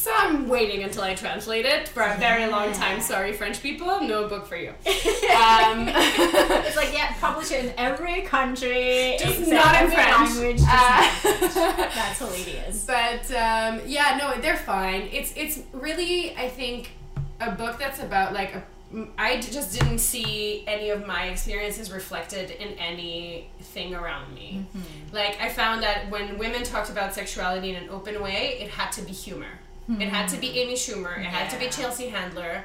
[0.00, 3.02] So I'm waiting until I translate it for a very long time.
[3.02, 4.72] Sorry, French people, no book for you.
[5.30, 10.30] Um, It's like yeah, publish it in every country, just not in every French.
[10.30, 10.60] language.
[10.62, 11.10] Uh,
[11.94, 12.84] That's hilarious.
[12.86, 15.02] but um, yeah, no, they're fine.
[15.12, 16.90] It's it's really I think
[17.40, 18.62] a book that's about like a.
[19.18, 24.66] I just didn't see any of my experiences reflected in anything around me.
[25.12, 28.90] Like I found that when women talked about sexuality in an open way, it had
[28.92, 29.54] to be humor.
[29.98, 31.18] It had to be Amy Schumer.
[31.18, 32.64] It had to be Chelsea Handler.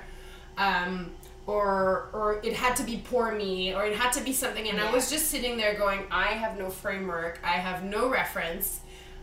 [0.57, 1.11] Um,
[1.47, 4.79] or or it had to be poor me or it had to be something and
[4.81, 8.79] I was just sitting there going I have no framework I have no reference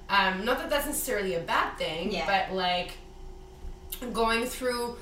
[0.09, 2.27] um, not that that's necessarily a bad thing Yeah.
[2.27, 2.93] but like
[4.13, 4.97] going through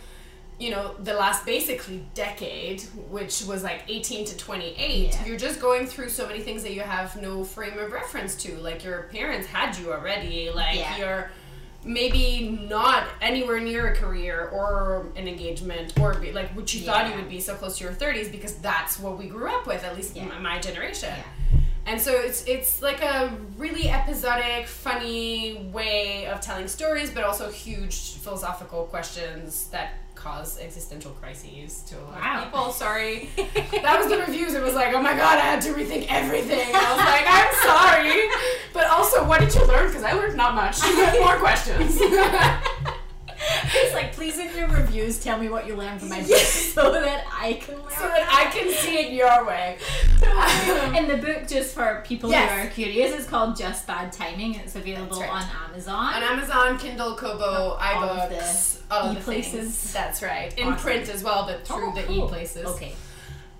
[0.58, 4.78] you know the last basically decade which was like 18 to 28
[5.12, 5.26] Yeah.
[5.26, 8.54] you're just going through so many things that you have no frame of reference to
[8.58, 10.96] like your parents had you already like Yeah.
[11.84, 17.08] Maybe not anywhere near a career or an engagement or be, like what you thought
[17.08, 19.82] you would be so close to your 30s because that's what we grew up with
[19.84, 20.26] at least Yeah.
[20.26, 21.60] my, my generation Yeah.
[21.86, 27.50] and so it's it's like a really episodic funny way of telling stories but also
[27.50, 32.38] huge philosophical questions that cause existential crises to a lot Wow.
[32.38, 32.72] of people.
[32.72, 33.30] Sorry.
[33.82, 34.52] That was the reviews.
[34.54, 36.68] It was like oh my god i had to rethink everything.
[36.74, 38.28] I was like i'm sorry.
[38.74, 39.86] But also what did you learn?
[39.88, 40.76] Because i learned not much.
[41.20, 41.98] More questions
[43.82, 46.92] It's like, please in your reviews tell me what you learned from my book so
[46.92, 47.90] that I can learn.
[47.90, 49.78] so that i can see it your way
[50.98, 52.50] In the book, just for people Yes.
[52.52, 54.54] who are curious, it's called Just Bad Timing.
[54.56, 55.30] It's available right.
[55.30, 56.14] on Amazon.
[56.14, 59.52] on Amazon, Kindle, Kobo, iBooks, all of e-places.
[59.52, 59.92] things.
[59.92, 60.56] That's right.
[60.58, 60.82] In Awesome.
[60.82, 62.66] print as well, but through Oh, the e-places.
[62.66, 62.94] Okay.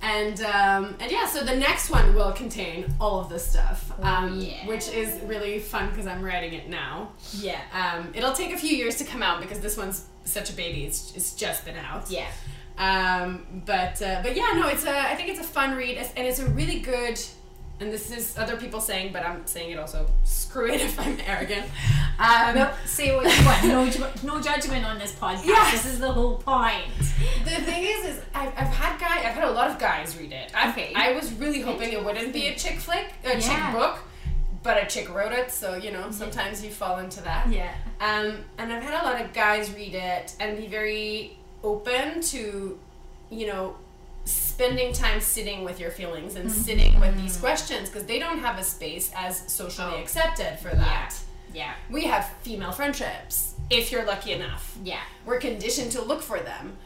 [0.03, 4.33] And um, and yeah, so the next one will contain all of this stuff, um,
[4.33, 4.67] Oh, yeah.
[4.67, 7.11] which is really fun because I'm writing it now.
[7.35, 7.61] Yeah.
[7.73, 10.85] Um, it'll take a few years to come out because this one's such a baby.
[10.85, 12.11] It's, it's just been out.
[12.11, 12.29] Yeah.
[12.79, 14.99] Um, but uh, but yeah, no, it's a.
[15.11, 17.21] I think it's a fun read, and it's a really good.
[17.81, 20.07] And this is other people saying, but I'm saying it also.
[20.23, 21.65] Screw it if I'm arrogant.
[22.19, 23.65] Um, No, say what you want.
[23.65, 25.47] No, ju- no judgment on this podcast.
[25.47, 25.73] Yes.
[25.73, 26.93] This is the whole point.
[27.45, 30.33] The thing is, is I've, I've had guy, I've had a lot of guys read
[30.33, 30.53] it.
[30.55, 30.93] I've, Okay.
[30.95, 33.41] I was really hoping it wouldn't be a chick flick, a Yeah.
[33.41, 33.99] chick book,
[34.63, 35.51] but a chick wrote it.
[35.51, 37.49] So you know, sometimes you fall into that.
[37.51, 37.73] Yeah.
[38.01, 42.79] Um, and I've had a lot of guys read it and be very open to,
[43.31, 43.77] you know,
[44.25, 46.61] spending time sitting with your feelings and mm-hmm.
[46.61, 47.41] sitting with these mm-hmm.
[47.41, 50.01] questions because they don't have a space as socially Oh.
[50.01, 51.15] accepted for that.
[51.55, 51.73] Yeah.
[51.91, 55.01] We have female friendships, if you're lucky enough Yeah.
[55.25, 56.77] we're conditioned to look for them.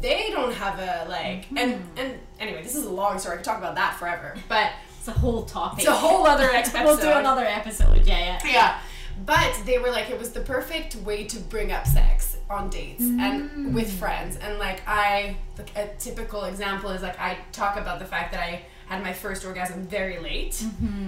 [0.00, 1.58] They don't have a like mm-hmm.
[1.58, 3.34] and and anyway, this is a long story.
[3.34, 4.36] I could talk about that forever.
[4.48, 5.80] But It's a whole topic.
[5.80, 6.84] it's a whole other episode.
[6.84, 8.06] We'll do another episode.
[8.06, 8.38] Yeah.
[8.44, 8.50] Yeah.
[8.50, 8.78] Yeah.
[9.24, 13.02] But they were like it was the perfect way to bring up sex on dates
[13.02, 14.36] and with friends.
[14.36, 18.40] And like I like a typical example is like I talk about the fact that
[18.42, 20.62] I had my first orgasm very late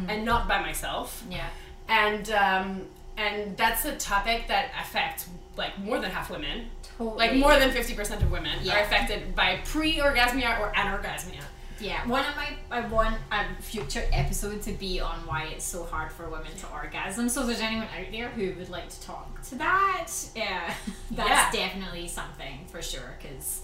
[0.09, 1.47] and not by myself Yeah.
[1.89, 2.83] and um,
[3.17, 6.67] and that's a topic that affects like more than half women
[6.99, 7.17] Totally.
[7.19, 8.79] like more than 50% of women Yeah.
[8.79, 11.43] are affected by pre-orgasmia or anorgasmia
[11.81, 15.85] Yeah, one of my I want a future episode to be on why it's so
[15.85, 17.29] hard for women to orgasm.
[17.29, 20.75] So if there's anyone out there who would like to talk to that, yeah,
[21.11, 21.67] that's Yeah.
[21.69, 23.17] definitely something for sure.
[23.23, 23.61] Because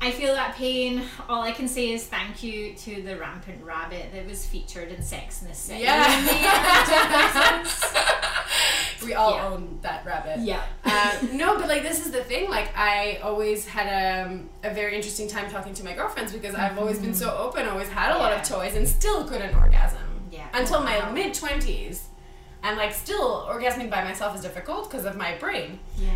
[0.00, 1.02] I feel that pain.
[1.28, 5.02] All I can say is thank you to the rampant rabbit that was featured in
[5.02, 5.82] Sex in the City.
[5.84, 6.06] Yeah.
[9.04, 9.46] we all Yeah.
[9.48, 10.62] own that rabbit yeah.
[11.72, 12.48] Like this is the thing.
[12.50, 16.78] Like I always had a, a very interesting time talking to my girlfriends because I've
[16.78, 18.54] always been so open, always had a lot of Mm-hmm.
[18.54, 19.98] Toys, and still couldn't orgasm.
[20.30, 20.46] Yeah.
[20.54, 21.12] Until my Wow.
[21.12, 22.08] mid twenties,
[22.62, 25.78] and like still orgasming by myself is difficult because of my brain.
[25.98, 26.10] Yeah.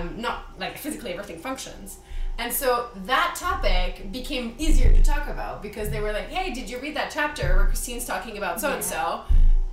[0.00, 1.98] Um, not like physically everything functions.
[2.40, 6.70] And so that topic became easier to talk about because they were like, "Hey, did
[6.70, 9.22] you read that chapter where Christine's talking about so and so?"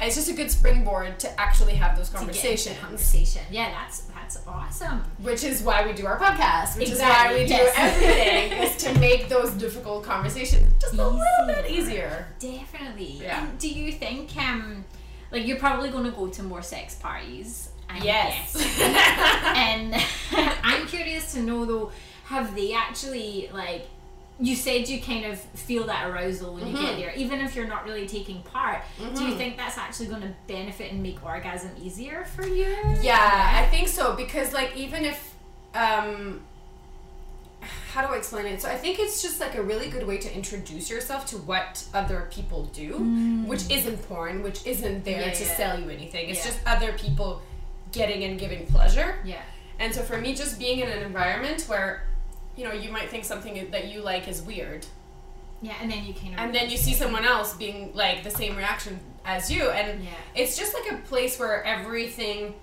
[0.02, 3.42] It's just a good springboard to actually have those To get into conversations Conversation.
[3.50, 5.04] Yeah, that's that's awesome.
[5.22, 7.76] which is why we do our podcast, which Exactly, is why we yes.
[7.76, 12.28] do everything, is to make those difficult conversations just a little bit Easier.
[12.40, 12.60] easier.
[12.60, 13.20] Definitely.
[13.22, 13.46] Yeah.
[13.48, 14.84] And do you think um
[15.32, 17.70] like you're probably going to go to more sex parties?
[17.90, 18.56] I'm Yes.
[19.56, 19.96] and
[20.64, 21.92] I'm curious to know though,
[22.26, 23.88] have they actually like
[24.40, 26.86] you said you kind of feel that arousal when you Mm-hmm.
[26.86, 28.82] get there, even if you're not really taking part.
[29.16, 32.76] Do you think that's actually going to benefit and make orgasm easier for you?
[33.02, 35.34] yeah, I think so because like even if
[35.74, 36.42] um
[37.94, 38.62] how do I explain it?
[38.62, 41.86] So I think it's just like a really good way to introduce yourself to what
[41.94, 42.98] other people do,
[43.48, 45.26] which isn't porn, which isn't there Mm.
[45.28, 45.56] Yeah, to yeah.
[45.58, 46.30] sell you anything.
[46.30, 47.42] It's just other people
[47.94, 49.16] getting and giving pleasure.
[49.24, 49.42] Yeah.
[49.80, 52.04] And so for me, just being in an environment where,
[52.56, 54.86] you know, you might think something that you like is weird,
[55.62, 58.56] Yeah, and then you of and then you see someone else being like the same
[58.56, 60.10] reaction as you, and Yeah.
[60.36, 62.56] it's just like a place where everything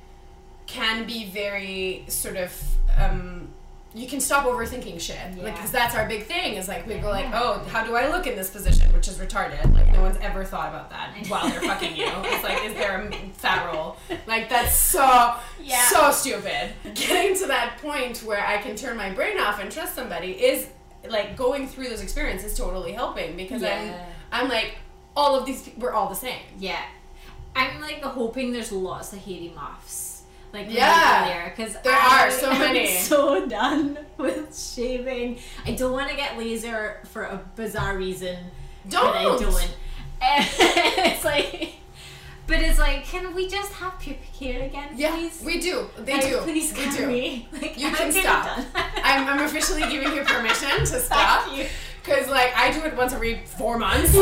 [0.67, 2.53] can be very sort of.
[2.99, 3.49] Um,
[3.95, 5.43] you can stop overthinking shit, Yeah.
[5.45, 6.55] like because that's our big thing.
[6.55, 9.17] Is like we go like, oh, how do I look in this position, which is
[9.19, 9.73] retarded.
[9.75, 12.07] Like no one's ever thought about that while they're fucking you.
[12.09, 13.97] It's like, is there a fat roll?
[14.27, 15.85] Like that's so Yeah.
[15.89, 16.71] so stupid.
[16.95, 20.69] Getting to that point where I can turn my brain off and trust somebody is
[21.09, 23.63] like going through those experiences totally helping because.
[23.63, 23.93] I'm
[24.35, 24.77] I'm like
[25.15, 26.41] all of these we're all the same.
[26.59, 26.81] Yeah.
[27.55, 30.12] I'm like hoping there's lots of hairy muffs.
[30.53, 31.25] Like Yeah.
[31.27, 32.95] there because There are so many.
[32.99, 35.39] so done with shaving.
[35.65, 38.37] I don't want to get laser for a bizarre reason.
[38.85, 39.41] But I Don't.
[39.41, 39.77] don't.
[40.23, 41.75] it's like,
[42.47, 45.43] but it's like, can we just have pubic hair again, Yeah, please?
[45.45, 45.89] we do.
[45.99, 46.39] They Like, do.
[46.43, 47.07] Please we do.
[47.09, 47.49] we?
[47.53, 48.45] Like, You I'm can stop.
[48.57, 48.67] done.
[49.03, 51.45] I'm, I'm officially giving you permission to stop.
[51.47, 51.67] Thank you.
[52.05, 54.13] Cause like I do it once every four months.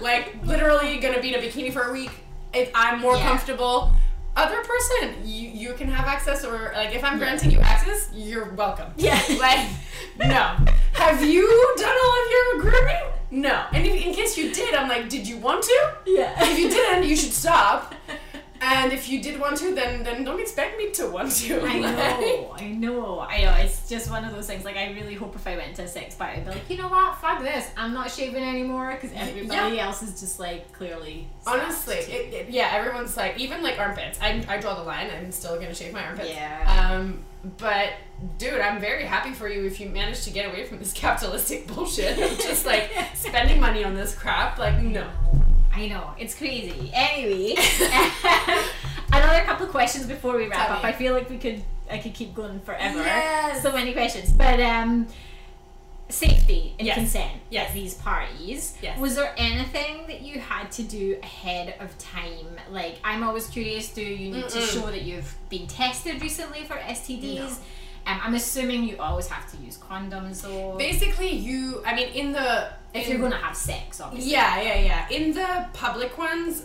[0.00, 2.10] like literally gonna be in a bikini for a week.
[2.54, 3.28] If I'm more Yeah.
[3.28, 3.92] comfortable,
[4.38, 8.50] other person, you you can have access or like if I'm granting you access, you're
[8.52, 8.90] welcome.
[8.96, 9.20] Yeah.
[9.38, 9.68] Like
[10.18, 10.44] no.
[10.94, 11.46] Have you
[11.76, 13.04] done all of your grooming?
[13.30, 13.66] No.
[13.72, 15.78] And if, in case you did, I'm like, did you want to?
[16.06, 16.32] Yeah.
[16.50, 17.94] If you didn't, you should stop.
[18.60, 21.62] And if you did want to, then then don't expect me to want to.
[21.64, 23.54] I know, I know, I know.
[23.54, 24.64] It's just one of those things.
[24.64, 26.76] Like, I really hope if I went to a sex party, I'd be like, you
[26.76, 27.68] know what, fuck this.
[27.76, 31.28] I'm not shaving anymore because everybody else is just like clearly.
[31.46, 34.18] Honestly, it, it, yeah, everyone's like, even like armpits.
[34.20, 35.10] I, I draw the line.
[35.10, 36.30] I'm still gonna shave my armpits.
[36.30, 36.90] Yeah.
[36.92, 37.24] Um,
[37.58, 37.90] but
[38.38, 41.66] dude, I'm very happy for you if you manage to get away from this capitalistic
[41.66, 44.58] bullshit of just like spending money on this crap.
[44.58, 45.08] Like, no.
[45.78, 46.90] I know, it's crazy.
[46.92, 47.54] Anyway,
[49.12, 50.82] another couple of questions before we wrap Tell up.
[50.82, 50.88] me.
[50.88, 52.98] I feel like we could, I could keep going forever.
[52.98, 53.62] Yes.
[53.62, 55.06] So many questions, but um,
[56.08, 56.96] safety and Yes.
[56.96, 57.68] consent Yes.
[57.68, 58.76] at these parties.
[58.82, 58.98] Yes.
[58.98, 62.56] Was there anything that you had to do ahead of time?
[62.70, 63.90] Like, I'm always curious.
[63.92, 64.72] Do you need to Mm-mm.
[64.72, 67.58] show that you've been tested recently for STDs?
[68.08, 71.82] Um, I'm assuming you always have to use condoms, or Basically, you.
[71.84, 74.30] I mean, in the if in- you're going to have sex, obviously.
[74.32, 75.08] Yeah, yeah, yeah.
[75.10, 76.64] In the public ones,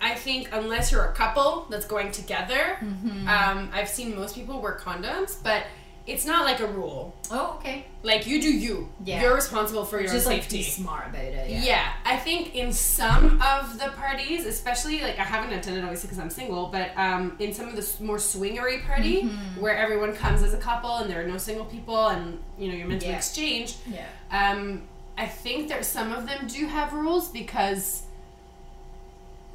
[0.00, 3.28] I think unless you're a couple that's going together, Mm-hmm.
[3.28, 5.64] um, I've seen most people wear condoms, but
[6.10, 7.14] it's not like a rule.
[7.30, 7.86] Oh, okay.
[8.02, 8.88] Like you do you.
[9.04, 9.22] Yeah.
[9.22, 10.58] You're responsible for your Just like safety.
[10.58, 11.50] be smart about it.
[11.50, 11.62] yeah.
[11.62, 11.92] Yeah.
[12.04, 16.30] I think in some of the parties, especially like I haven't attended obviously because I'm
[16.30, 19.60] single, but um, in some of the more swingery party Mm-hmm.
[19.60, 22.74] where everyone comes as a couple and there are no single people and you know
[22.74, 23.76] you're meant to exchange.
[23.86, 24.06] Yeah.
[24.30, 24.82] Um,
[25.18, 28.02] I think that some of them do have rules because,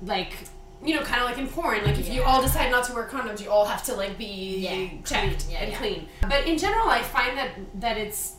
[0.01, 0.34] like,
[0.86, 3.05] you know, kind of like in porn, like if you all decide not to wear
[3.07, 5.77] condoms, you all have to like be Yeah, checked yeah, and yeah.
[5.77, 6.07] clean.
[6.21, 8.33] But in general, I find that that it's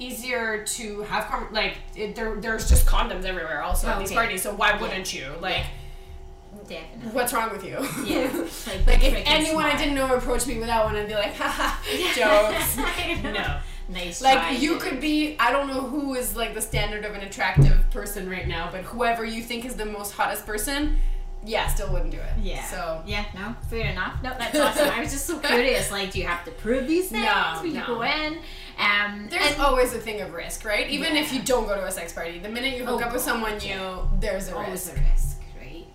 [0.00, 4.14] easier to have com- like it, there, there's just condoms everywhere also at these Okay.
[4.16, 5.64] parties so why wouldn't you like
[6.68, 7.10] Definitely.
[7.12, 8.30] what's wrong with you Yeah.
[8.66, 11.76] like, Like, if anyone I didn't know approached me without one I'd be like haha
[12.14, 12.76] jokes
[13.24, 13.58] no
[13.88, 14.20] Nice.
[14.22, 14.82] like try, you dude.
[14.82, 18.46] could be I don't know who is like the standard of an attractive person right
[18.46, 20.98] now but whoever you think is the most hottest person
[21.44, 22.64] yeah still wouldn't do it Yeah.
[22.64, 24.22] so yeah, no, fair enough.
[24.22, 24.88] No, that's awesome.
[24.90, 25.90] I was just so curious.
[25.90, 27.86] Like, do you have to prove these things No, when you no.
[27.86, 28.38] go in?
[28.78, 30.88] Um, There's and always a thing of risk, right?
[30.90, 33.12] Even if you don't go to a sex party, the minute you hook Oh, up
[33.12, 33.78] with someone yeah.
[33.78, 34.96] new, there's a always risk.
[34.96, 35.86] a risk, right?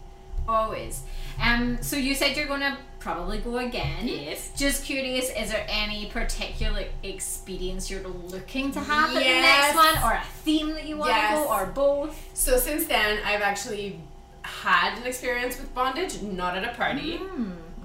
[0.47, 1.03] Always.
[1.41, 4.07] Um, so you said you're gonna probably go again.
[4.07, 4.51] Yes.
[4.55, 9.95] Just curious, is there any particular experience you're looking to have at the next one,
[10.03, 11.33] or a theme that you want to Yes.
[11.45, 12.29] go, or both?
[12.33, 13.99] So since then, I've actually
[14.43, 17.19] had an experience with bondage, not at a party,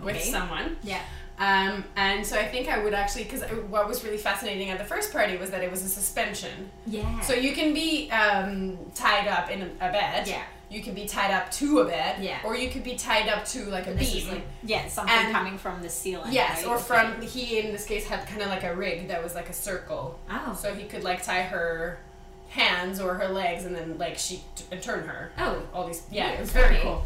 [0.02, 0.30] with okay.
[0.30, 0.76] someone.
[0.82, 1.00] Yeah.
[1.38, 4.84] Um, and so I think I would actually, because what was really fascinating at the
[4.84, 6.70] first party was that it was a suspension.
[6.86, 7.20] Yeah.
[7.20, 10.26] So you can be um, tied up in a, bed.
[10.26, 10.42] Yeah.
[10.68, 12.22] You can be tied up to a bed.
[12.22, 12.40] Yeah.
[12.44, 14.22] Or you could be tied up to like a this beam.
[14.22, 16.32] is like yeah, something And- coming from the ceiling.
[16.32, 16.72] Yes, right?
[16.72, 19.48] or from he in this case had kind of like a rig that was like
[19.48, 20.18] a circle.
[20.28, 20.58] Oh.
[20.60, 22.00] So he could like tie her
[22.48, 25.30] hands or her legs and then like she t- turn her.
[25.38, 25.62] Oh.
[25.74, 27.04] All these yeah, it was very cool.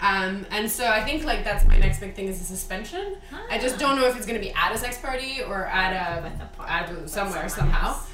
[0.00, 3.16] Um, and so I think like that's my next big thing is the suspension.
[3.50, 3.78] I just Ah.
[3.78, 6.66] don't know if it's gonna be at a sex party or at a, a par-
[6.68, 7.88] at a somewhere somehow.
[7.88, 8.06] else.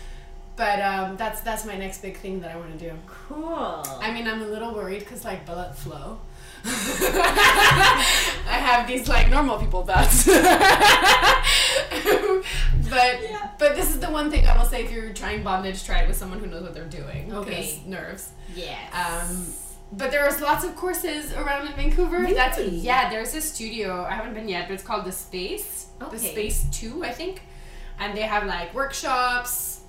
[0.57, 2.95] But um, that's that's my next big thing that I want to do.
[3.07, 3.85] Cool.
[4.01, 6.19] I mean, I'm a little worried because like bullet flow.
[6.65, 10.27] I have these like normal people butts.
[12.91, 13.21] but
[13.59, 16.09] but this is the one thing I will say if you're trying bondage, try it
[16.09, 17.33] with someone who knows what they're doing.
[17.33, 17.81] Okay.
[17.87, 18.31] Nerves.
[18.55, 18.79] Yeah.
[18.93, 19.47] Um,
[19.93, 22.27] but there's lots of courses around in Vancouver.
[22.33, 23.11] That's yeah.
[23.11, 24.05] There's a studio.
[24.05, 25.87] I haven't been yet, but it's called the Space.
[26.03, 26.11] Okay.
[26.17, 27.43] The Space Two, I think,
[27.99, 29.81] and they have like workshops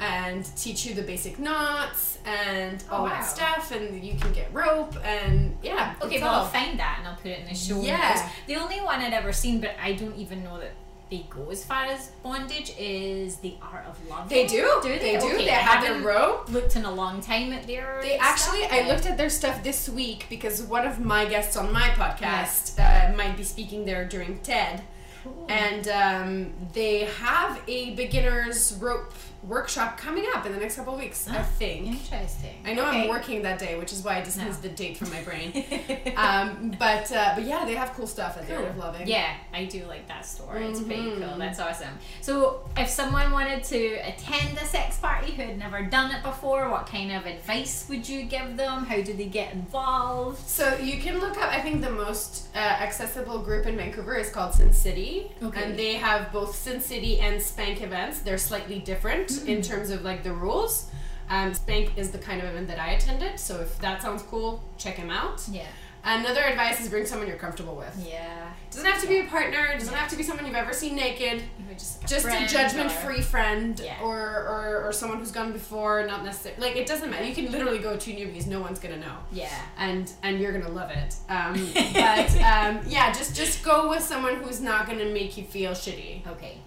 [0.00, 3.10] and teach you the basic knots and all Oh, wow.
[3.10, 5.94] that stuff, and you can get rope and yeah.
[6.02, 8.08] Okay, it's well, I'll find that and I'll put it in the show Yeah.
[8.08, 8.22] notes.
[8.48, 10.72] The only one I'd ever seen, but I don't even know that
[11.10, 14.28] they go as far as bondage, is the art of love.
[14.28, 14.80] they do.
[14.82, 14.98] Do they?
[14.98, 15.26] They do.
[15.26, 16.48] Okay, They I have their rope.
[16.50, 18.00] Looked in a long time at their.
[18.02, 21.72] They actually, I looked at their stuff this week because one of my guests on
[21.72, 24.82] my podcast uh, might be speaking there during TED.
[25.22, 25.46] Cool.
[25.48, 29.12] And um, they have a beginner's rope
[29.48, 31.86] workshop coming up in the next couple of weeks, I Ah, think.
[31.86, 32.56] Interesting.
[32.64, 33.02] I know Okay.
[33.02, 34.50] I'm working that day, which is why I just No.
[34.50, 35.52] the date from my brain.
[36.16, 39.06] um, but uh, but yeah, they have cool stuff at the Art of Loving.
[39.06, 40.56] Yeah, I do like that store.
[40.56, 41.28] It's pretty Mhm.
[41.28, 41.38] cool.
[41.38, 41.98] That's awesome.
[42.20, 46.68] So, if someone wanted to attend a sex party who had never done it before,
[46.70, 48.86] what kind of advice would you give them?
[48.86, 50.38] How do they get involved?
[50.48, 51.50] So you can look up.
[51.52, 55.62] I think the most uh, accessible group in Vancouver is called Sin City, Okay.
[55.62, 58.20] and they have both Sin City and Spank events.
[58.20, 60.90] They're slightly different In terms of like the rules.
[61.30, 64.62] Um, Spank is the kind of event that I attended, so if that sounds cool,
[64.76, 65.42] check him out.
[65.50, 65.64] Yeah.
[66.06, 68.06] Another advice is bring someone you're comfortable with.
[68.06, 68.52] Yeah.
[68.70, 69.68] Doesn't have to be a partner.
[69.78, 71.42] Doesn't have to be someone you've ever seen naked.
[71.78, 74.02] Just like Just a friend judgment-free friend, Yeah.
[74.02, 76.06] or, or or someone who's gone before.
[76.06, 77.24] Not necessarily like it doesn't matter.
[77.24, 78.46] You can literally go to newbies.
[78.46, 79.48] No one's gonna know yeah.
[79.78, 81.16] and and you're gonna love it.
[81.30, 81.54] Um,
[81.94, 86.26] but um, yeah, just just go with someone who's not gonna make you feel shitty.
[86.26, 86.58] Okay.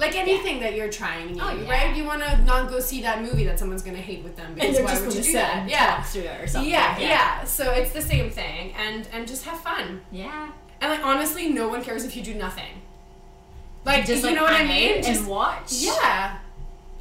[0.00, 1.70] Like anything that you're trying, new, Oh, yeah.
[1.70, 1.94] right?
[1.96, 4.80] You want to not go see that movie that someone's gonna hate with them because
[4.80, 5.68] why would you do that?
[5.68, 6.02] Yeah.
[6.02, 6.70] through it or something.
[6.70, 10.00] yeah, yeah, So it's the same thing, and and just have fun.
[10.10, 10.50] Yeah.
[10.80, 12.80] And like honestly, no one cares if you do nothing.
[13.84, 14.98] Like, just you like know what I mean?
[14.98, 15.72] out Just and watch.
[15.72, 16.38] yeah.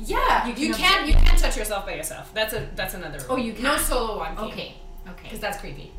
[0.01, 2.33] Yeah, You you, can can't you can't touch yourself by yourself.
[2.33, 3.27] That's a that's another rule.
[3.31, 3.81] Oh, you can't.
[3.81, 4.37] solo one.
[4.37, 4.75] Okay.
[5.09, 5.23] Okay.
[5.23, 5.91] because that's creepy.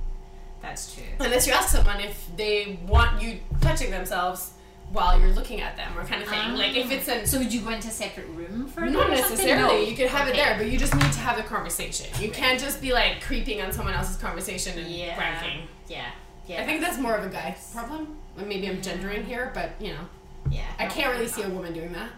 [0.63, 1.05] That's true.
[1.19, 4.53] Unless you ask someone if they want you touching themselves
[4.93, 6.55] while you're looking at them or kind of thing.
[6.55, 9.55] like if it's an So would you go into a separate room for not necessarily,
[9.85, 9.89] No.
[9.89, 12.07] you could have it there, but you just need to have the conversation.
[12.19, 12.37] You Right.
[12.37, 15.19] can't just be like creeping on someone else's conversation and Yeah.
[15.19, 15.69] ranking.
[15.89, 16.07] Yeah.
[16.49, 16.63] Yeah.
[16.63, 18.17] I think that's more of a guy problem.
[18.37, 20.09] Maybe I'm gendering here, but you know,
[20.51, 20.63] Yeah.
[20.79, 22.11] I can't really see a woman doing that.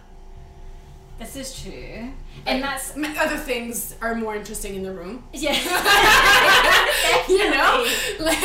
[1.18, 2.10] This is true.
[2.44, 5.22] But And that's other things are more interesting in the room.
[5.32, 5.52] yeah.
[7.28, 7.86] you know,
[8.18, 8.38] like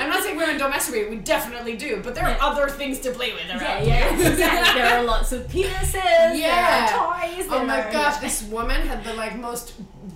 [0.00, 1.10] I'm not saying women don't masturbate.
[1.10, 3.60] We definitely do, but there are other things to play with around.
[3.60, 4.30] Yeah, yeah, here.
[4.32, 4.80] exactly.
[4.80, 5.94] There are lots of penises.
[6.38, 6.86] Yeah.
[6.86, 7.46] There are toys.
[7.50, 9.74] Oh my are- gosh, this woman had the like most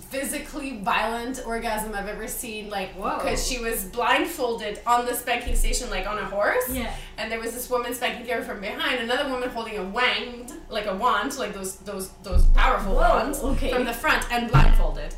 [0.09, 2.69] physically violent orgasm I've ever seen.
[2.69, 6.69] Like, because she was blindfolded on the spanking station, like on a horse.
[6.71, 6.93] Yeah.
[7.17, 10.85] And there was this woman spanking her from behind, another woman holding a wand, like
[10.85, 13.71] a wand, like those those those powerful Whoa, wands, okay.
[13.71, 15.13] from the front, and blindfolded,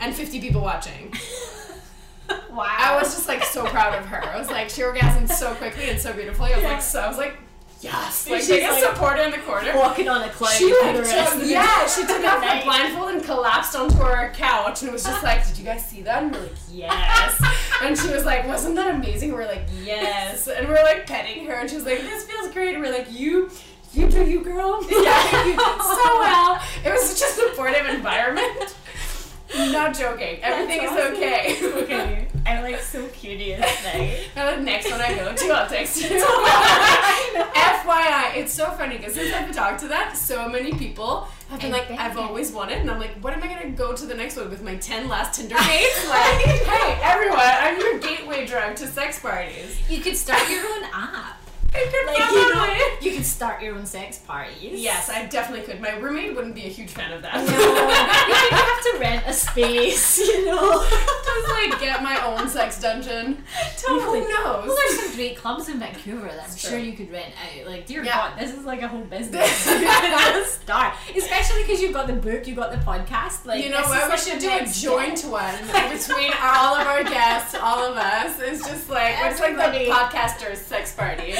[0.00, 1.12] and fifty people watching.
[2.50, 2.64] Wow.
[2.68, 4.22] I was just like so proud of her.
[4.24, 6.52] I was like, she orgasmed so quickly and so beautifully.
[6.52, 6.72] I was Yeah.
[6.72, 7.34] like, so I was like,
[7.82, 9.76] yes, like She's a like- supporter in the corner.
[9.76, 10.52] Walking on a cloud.
[10.52, 14.00] She like the rest of took, yeah, she took off her blindfold and collapsed onto
[14.00, 17.42] our couch and was just like, "Did you guys see that?" And we're like, "Yes."
[17.82, 21.54] and she was like, "Wasn't that amazing?" We're like, "Yes." And we're like petting her,
[21.54, 23.50] and she was like, "This feels great." And we're like, "You."
[23.94, 24.82] You do you, girl.
[24.90, 26.58] Yeah, you did so well.
[26.82, 28.74] It was such a supportive environment.
[29.54, 30.38] Not joking.
[30.42, 31.82] Everything That's is okay.
[31.82, 32.28] okay.
[32.46, 33.60] I'm like so curious
[34.34, 34.56] now.
[34.56, 36.08] The next one I go to, I'll text you.
[37.54, 41.72] FYI, it's so funny because since I've talked to that, so many people have been
[41.72, 41.90] I like.
[41.92, 44.50] I've always wanted, and I'm like, what am I gonna go to the next one
[44.50, 46.08] with my 10 last Tinder dates?
[46.08, 49.78] Like, hey, everyone, I'm your gateway drug to sex parties.
[49.88, 51.41] You could start your own app.
[51.74, 54.80] Like you know, you could start your own sex parties.
[54.80, 55.80] Yes, I definitely could.
[55.80, 57.34] My roommate wouldn't be a huge fan of that.
[57.36, 60.82] No, you have to rent a space, you know.
[60.82, 63.42] Just like get my own sex dungeon.
[63.78, 64.20] Totally.
[64.20, 64.66] Who knows?
[64.66, 67.66] Well, there's some great clubs in Vancouver that I'm sure you could rent out.
[67.66, 68.30] Like, dear Yeah.
[68.30, 69.50] God, this is like a whole business.
[70.62, 73.46] start, especially because you've got the book, you've got the podcast.
[73.46, 74.10] Like, you know what?
[74.10, 75.54] We should do a joint one
[75.90, 78.38] between all of our guests, all of us.
[78.40, 81.34] It's just like it's like the podcasters' sex party.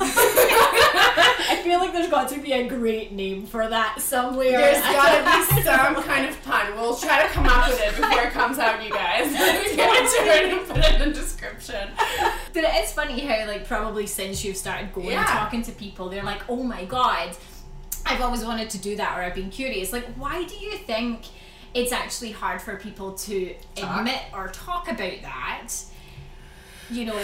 [0.00, 4.58] I feel like there's got to be a great name for that somewhere.
[4.58, 6.74] There's gotta be some kind of pun.
[6.76, 9.30] We'll try to come up with it before it comes out, you guys.
[9.32, 11.88] Get into it and put it in the description.
[12.52, 15.20] But it is funny how, like, probably since you've started going Yeah.
[15.20, 17.36] and talking to people, they're like, oh my god,
[18.06, 19.92] I've always wanted to do that, or I've been curious.
[19.92, 21.22] Like, why do you think
[21.74, 23.98] it's actually hard for people to Talk.
[23.98, 25.68] admit or talk about that?
[26.90, 27.16] You know,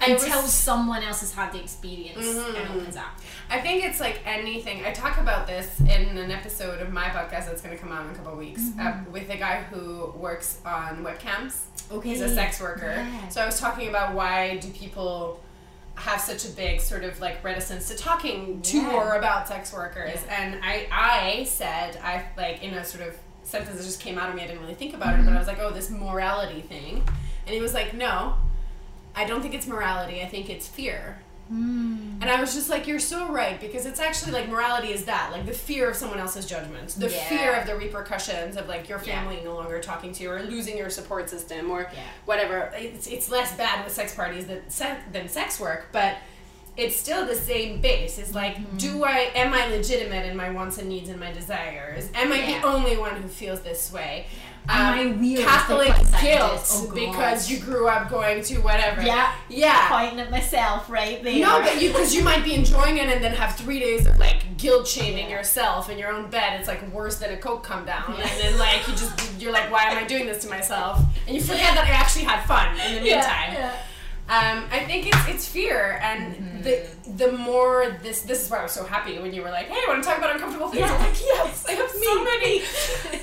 [0.00, 2.56] I was- until someone else has had the experience Mhm.
[2.60, 3.18] and opens up.
[3.50, 4.84] I think it's like anything.
[4.84, 8.04] I talk about this in an episode of my podcast that's going to come out
[8.06, 11.56] in a couple of weeks uh, with a guy who works on webcams.
[11.92, 12.08] Okay.
[12.10, 12.92] He's a sex worker.
[12.96, 13.28] Yeah.
[13.28, 15.40] So I was talking about why do people
[15.96, 18.92] have such a big sort of like reticence to talking to Yeah.
[18.92, 20.18] or about sex workers.
[20.26, 20.40] Yeah.
[20.42, 24.28] And I I said I like in a sort of sentence that just came out
[24.30, 24.42] of me.
[24.42, 27.02] I didn't really think about it, but I was like, oh, this morality thing.
[27.46, 28.36] And he was like, no,
[29.20, 30.22] I don't think it's morality.
[30.22, 31.18] I think it's fear.
[31.48, 32.18] Hmm.
[32.22, 35.30] And I was just like, you're so right because it's actually like morality is that
[35.32, 37.24] like the fear of someone else's judgments, the Yeah.
[37.24, 39.20] fear of the repercussions of like your Yeah.
[39.20, 42.00] family no longer talking to you or losing your support system or Yeah.
[42.24, 42.72] whatever.
[42.76, 46.16] It's, it's less bad with sex parties than se- than sex work, but
[46.76, 48.16] it's still the same base.
[48.16, 48.76] It's like, Mm-hmm.
[48.78, 52.08] do I am I legitimate in my wants and needs and my desires?
[52.14, 52.60] Am I Yeah.
[52.60, 54.26] the only one who feels this way?
[54.70, 55.36] Um?
[55.36, 56.68] Catholic guilt?
[56.72, 59.02] Oh, because you grew up going to whatever.
[59.02, 59.34] Yeah.
[59.48, 59.88] yeah.
[59.88, 61.40] pointing at myself right there.
[61.40, 64.18] No, but you because you might be enjoying it and then have three days of
[64.18, 65.38] like guilt shaming Yeah.
[65.38, 66.58] yourself in your own bed.
[66.60, 68.28] It's like worse than a coke come down, Yeah.
[68.28, 71.00] and then like you just you're like, why am I doing this to myself?
[71.26, 73.52] And you forget that I actually had fun in the meantime.
[73.54, 73.76] Yeah,
[74.30, 76.62] Um, I think it's it's fear, and Mm-hmm.
[76.62, 76.86] the
[77.26, 79.74] the more this this is why I was so happy when you were like, hey,
[79.74, 80.82] I want to talk about uncomfortable things.
[80.88, 80.94] Yeah.
[80.94, 82.62] I'm like, yes, I have so many.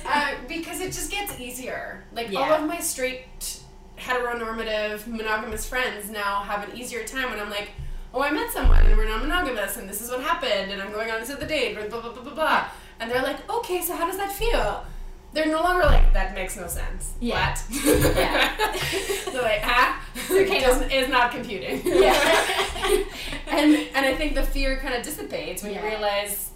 [0.06, 2.04] uh, because it just gets easier.
[2.12, 3.60] Like all of my straight
[3.98, 7.70] heteronormative monogamous friends now have an easier time when I'm like,
[8.14, 11.10] oh, I met someone and we're non-monogamous and this is what happened and I'm going
[11.10, 12.68] on to the date blah blah blah blah blah.
[13.00, 14.84] And they're like, okay, so how does that feel?
[15.32, 17.12] They're no longer like that makes no sense.
[17.20, 17.50] Yeah.
[17.50, 17.84] What?
[18.16, 18.56] Yeah.
[19.32, 21.82] they're like, ah, okay, doesn't is not computing.
[21.84, 22.14] Yeah.
[23.48, 25.82] and and I think the fear kind of dissipates when Yeah.
[25.82, 26.50] you realize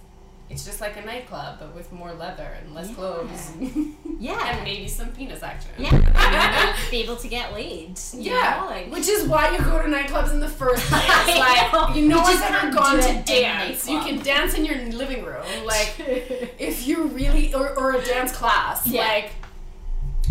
[0.52, 2.94] it's just like a nightclub, but with more leather and less Yeah.
[2.94, 3.50] clothes.
[4.18, 4.54] Yeah.
[4.54, 5.72] and maybe some penis action.
[5.78, 7.98] Yeah, be able to get laid.
[8.14, 11.02] Yeah, know, like which is why you go to nightclubs in the first place.
[11.08, 11.78] I know.
[11.80, 13.88] Like, you know You one's ever gone to it in a dance.
[13.88, 18.30] You can dance in your living room, like if you really, or, or a dance
[18.30, 18.86] class.
[18.86, 19.00] Yeah.
[19.02, 19.32] Like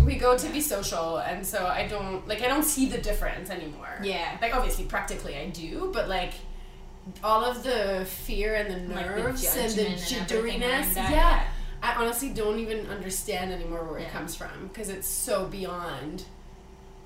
[0.06, 3.50] we go to be social, and so I don't like I don't see the difference
[3.50, 3.98] anymore.
[4.02, 4.38] Yeah.
[4.40, 6.32] like obviously practically I do, but like
[7.24, 10.94] all of the fear and the Like the nerves and the and jitteriness.
[10.96, 11.10] yeah.
[11.10, 11.44] yeah.
[11.82, 14.06] I honestly don't even understand anymore where Yeah.
[14.06, 16.24] it comes from because it's so beyond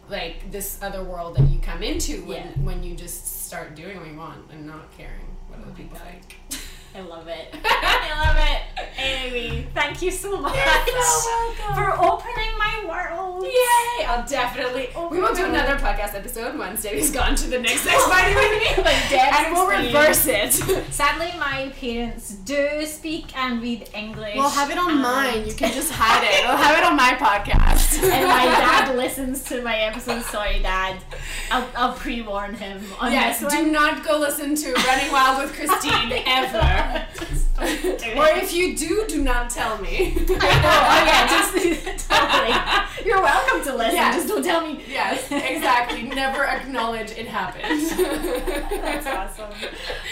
[0.09, 2.51] like this other world that you come into when Yeah.
[2.63, 5.99] when you just start doing what you want and not caring what Oh other people
[5.99, 6.07] God.
[6.09, 6.39] think.
[6.97, 7.55] I love it.
[7.65, 8.63] I love it.
[8.99, 11.75] Amy, thank you so much You're so welcome.
[11.75, 13.45] for opening my world.
[13.45, 14.07] Yay!
[14.07, 14.89] I'll definitely.
[15.11, 18.79] we will do another podcast episode once Debbie's gone to the next sex party with
[18.79, 20.53] me, Like and we'll reverse it.
[20.91, 24.35] Sadly, my parents do speak and read English.
[24.37, 25.47] We'll have it on and- mine.
[25.47, 26.47] You can just hide it.
[26.49, 27.77] We'll have it on my podcast.
[28.07, 30.27] And my dad listens to my episodes.
[30.27, 30.99] Sorry, Dad.
[31.51, 35.43] I'll, I'll pre warn him on Yes, this do not go listen to Running Wild
[35.43, 36.86] with Christine ever.
[37.19, 40.15] Just or if you do, do not tell me.
[40.17, 43.07] oh, oh, yeah, just totally.
[43.07, 43.95] You're welcome to listen.
[43.95, 44.13] Yeah.
[44.13, 44.83] Just don't tell me.
[44.89, 46.03] yes, exactly.
[46.03, 47.89] Never acknowledge it happened.
[48.83, 49.51] That's awesome.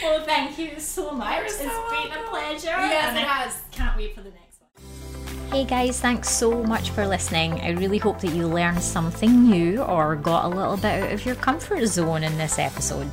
[0.03, 1.37] Well, thank you so much.
[1.37, 2.67] You're It's so been a pleasure.
[2.67, 3.61] Yes, and it has.
[3.71, 5.51] Can't wait for the next one.
[5.51, 7.61] Hey guys, thanks so much for listening.
[7.61, 11.25] I really hope that you learned something new or got a little bit out of
[11.27, 13.11] your comfort zone in this episode.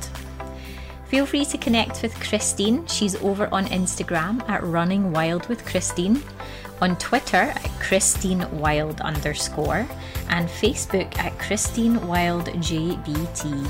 [1.12, 2.86] Feel free to connect with Christine.
[2.86, 6.22] She's over on Instagram at Running Wild with Christine,
[6.80, 9.86] on Twitter at Christine Wild underscore,
[10.30, 13.68] and Facebook at Christine Wild JBT.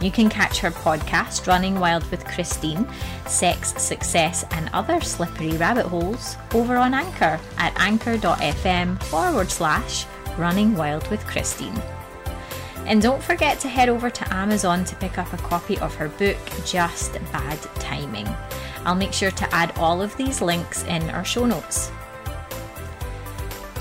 [0.00, 2.88] You can catch her podcast, Running Wild with Christine,
[3.26, 10.06] Sex, Success, and Other Slippery Rabbit Holes, over on Anchor at anchor.fm forward slash
[10.38, 11.78] Running Wild with Christine.
[12.88, 16.08] And don't forget to head over to Amazon to pick up a copy of her
[16.08, 18.26] book, Just Bad Timing.
[18.86, 21.90] I'll make sure to add all of these links in our show notes.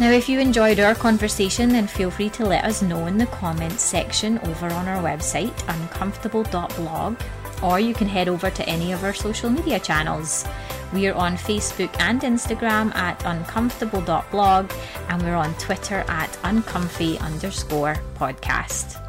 [0.02, 3.28] Now, if you enjoyed our conversation, then feel free to let us know in the
[3.28, 7.18] comments section over on our website, uncomfortable.blog,
[7.62, 10.46] or you can head over to any of our social media channels.
[10.94, 14.72] We are on Facebook and Instagram at uncomfortable.blog,
[15.10, 19.04] and we're on Twitter at uncomfy underscore podcast.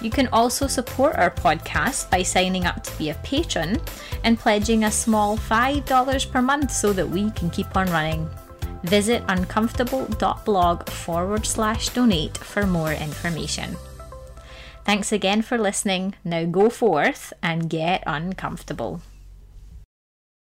[0.00, 3.80] You can also support our podcast by signing up to be a patron
[4.22, 8.28] and pledging a small $5 per month so that we can keep on running.
[8.82, 13.76] Visit uncomfortable.blog forward slash donate for more information.
[14.84, 16.14] Thanks again for listening.
[16.24, 19.00] Now go forth and get uncomfortable.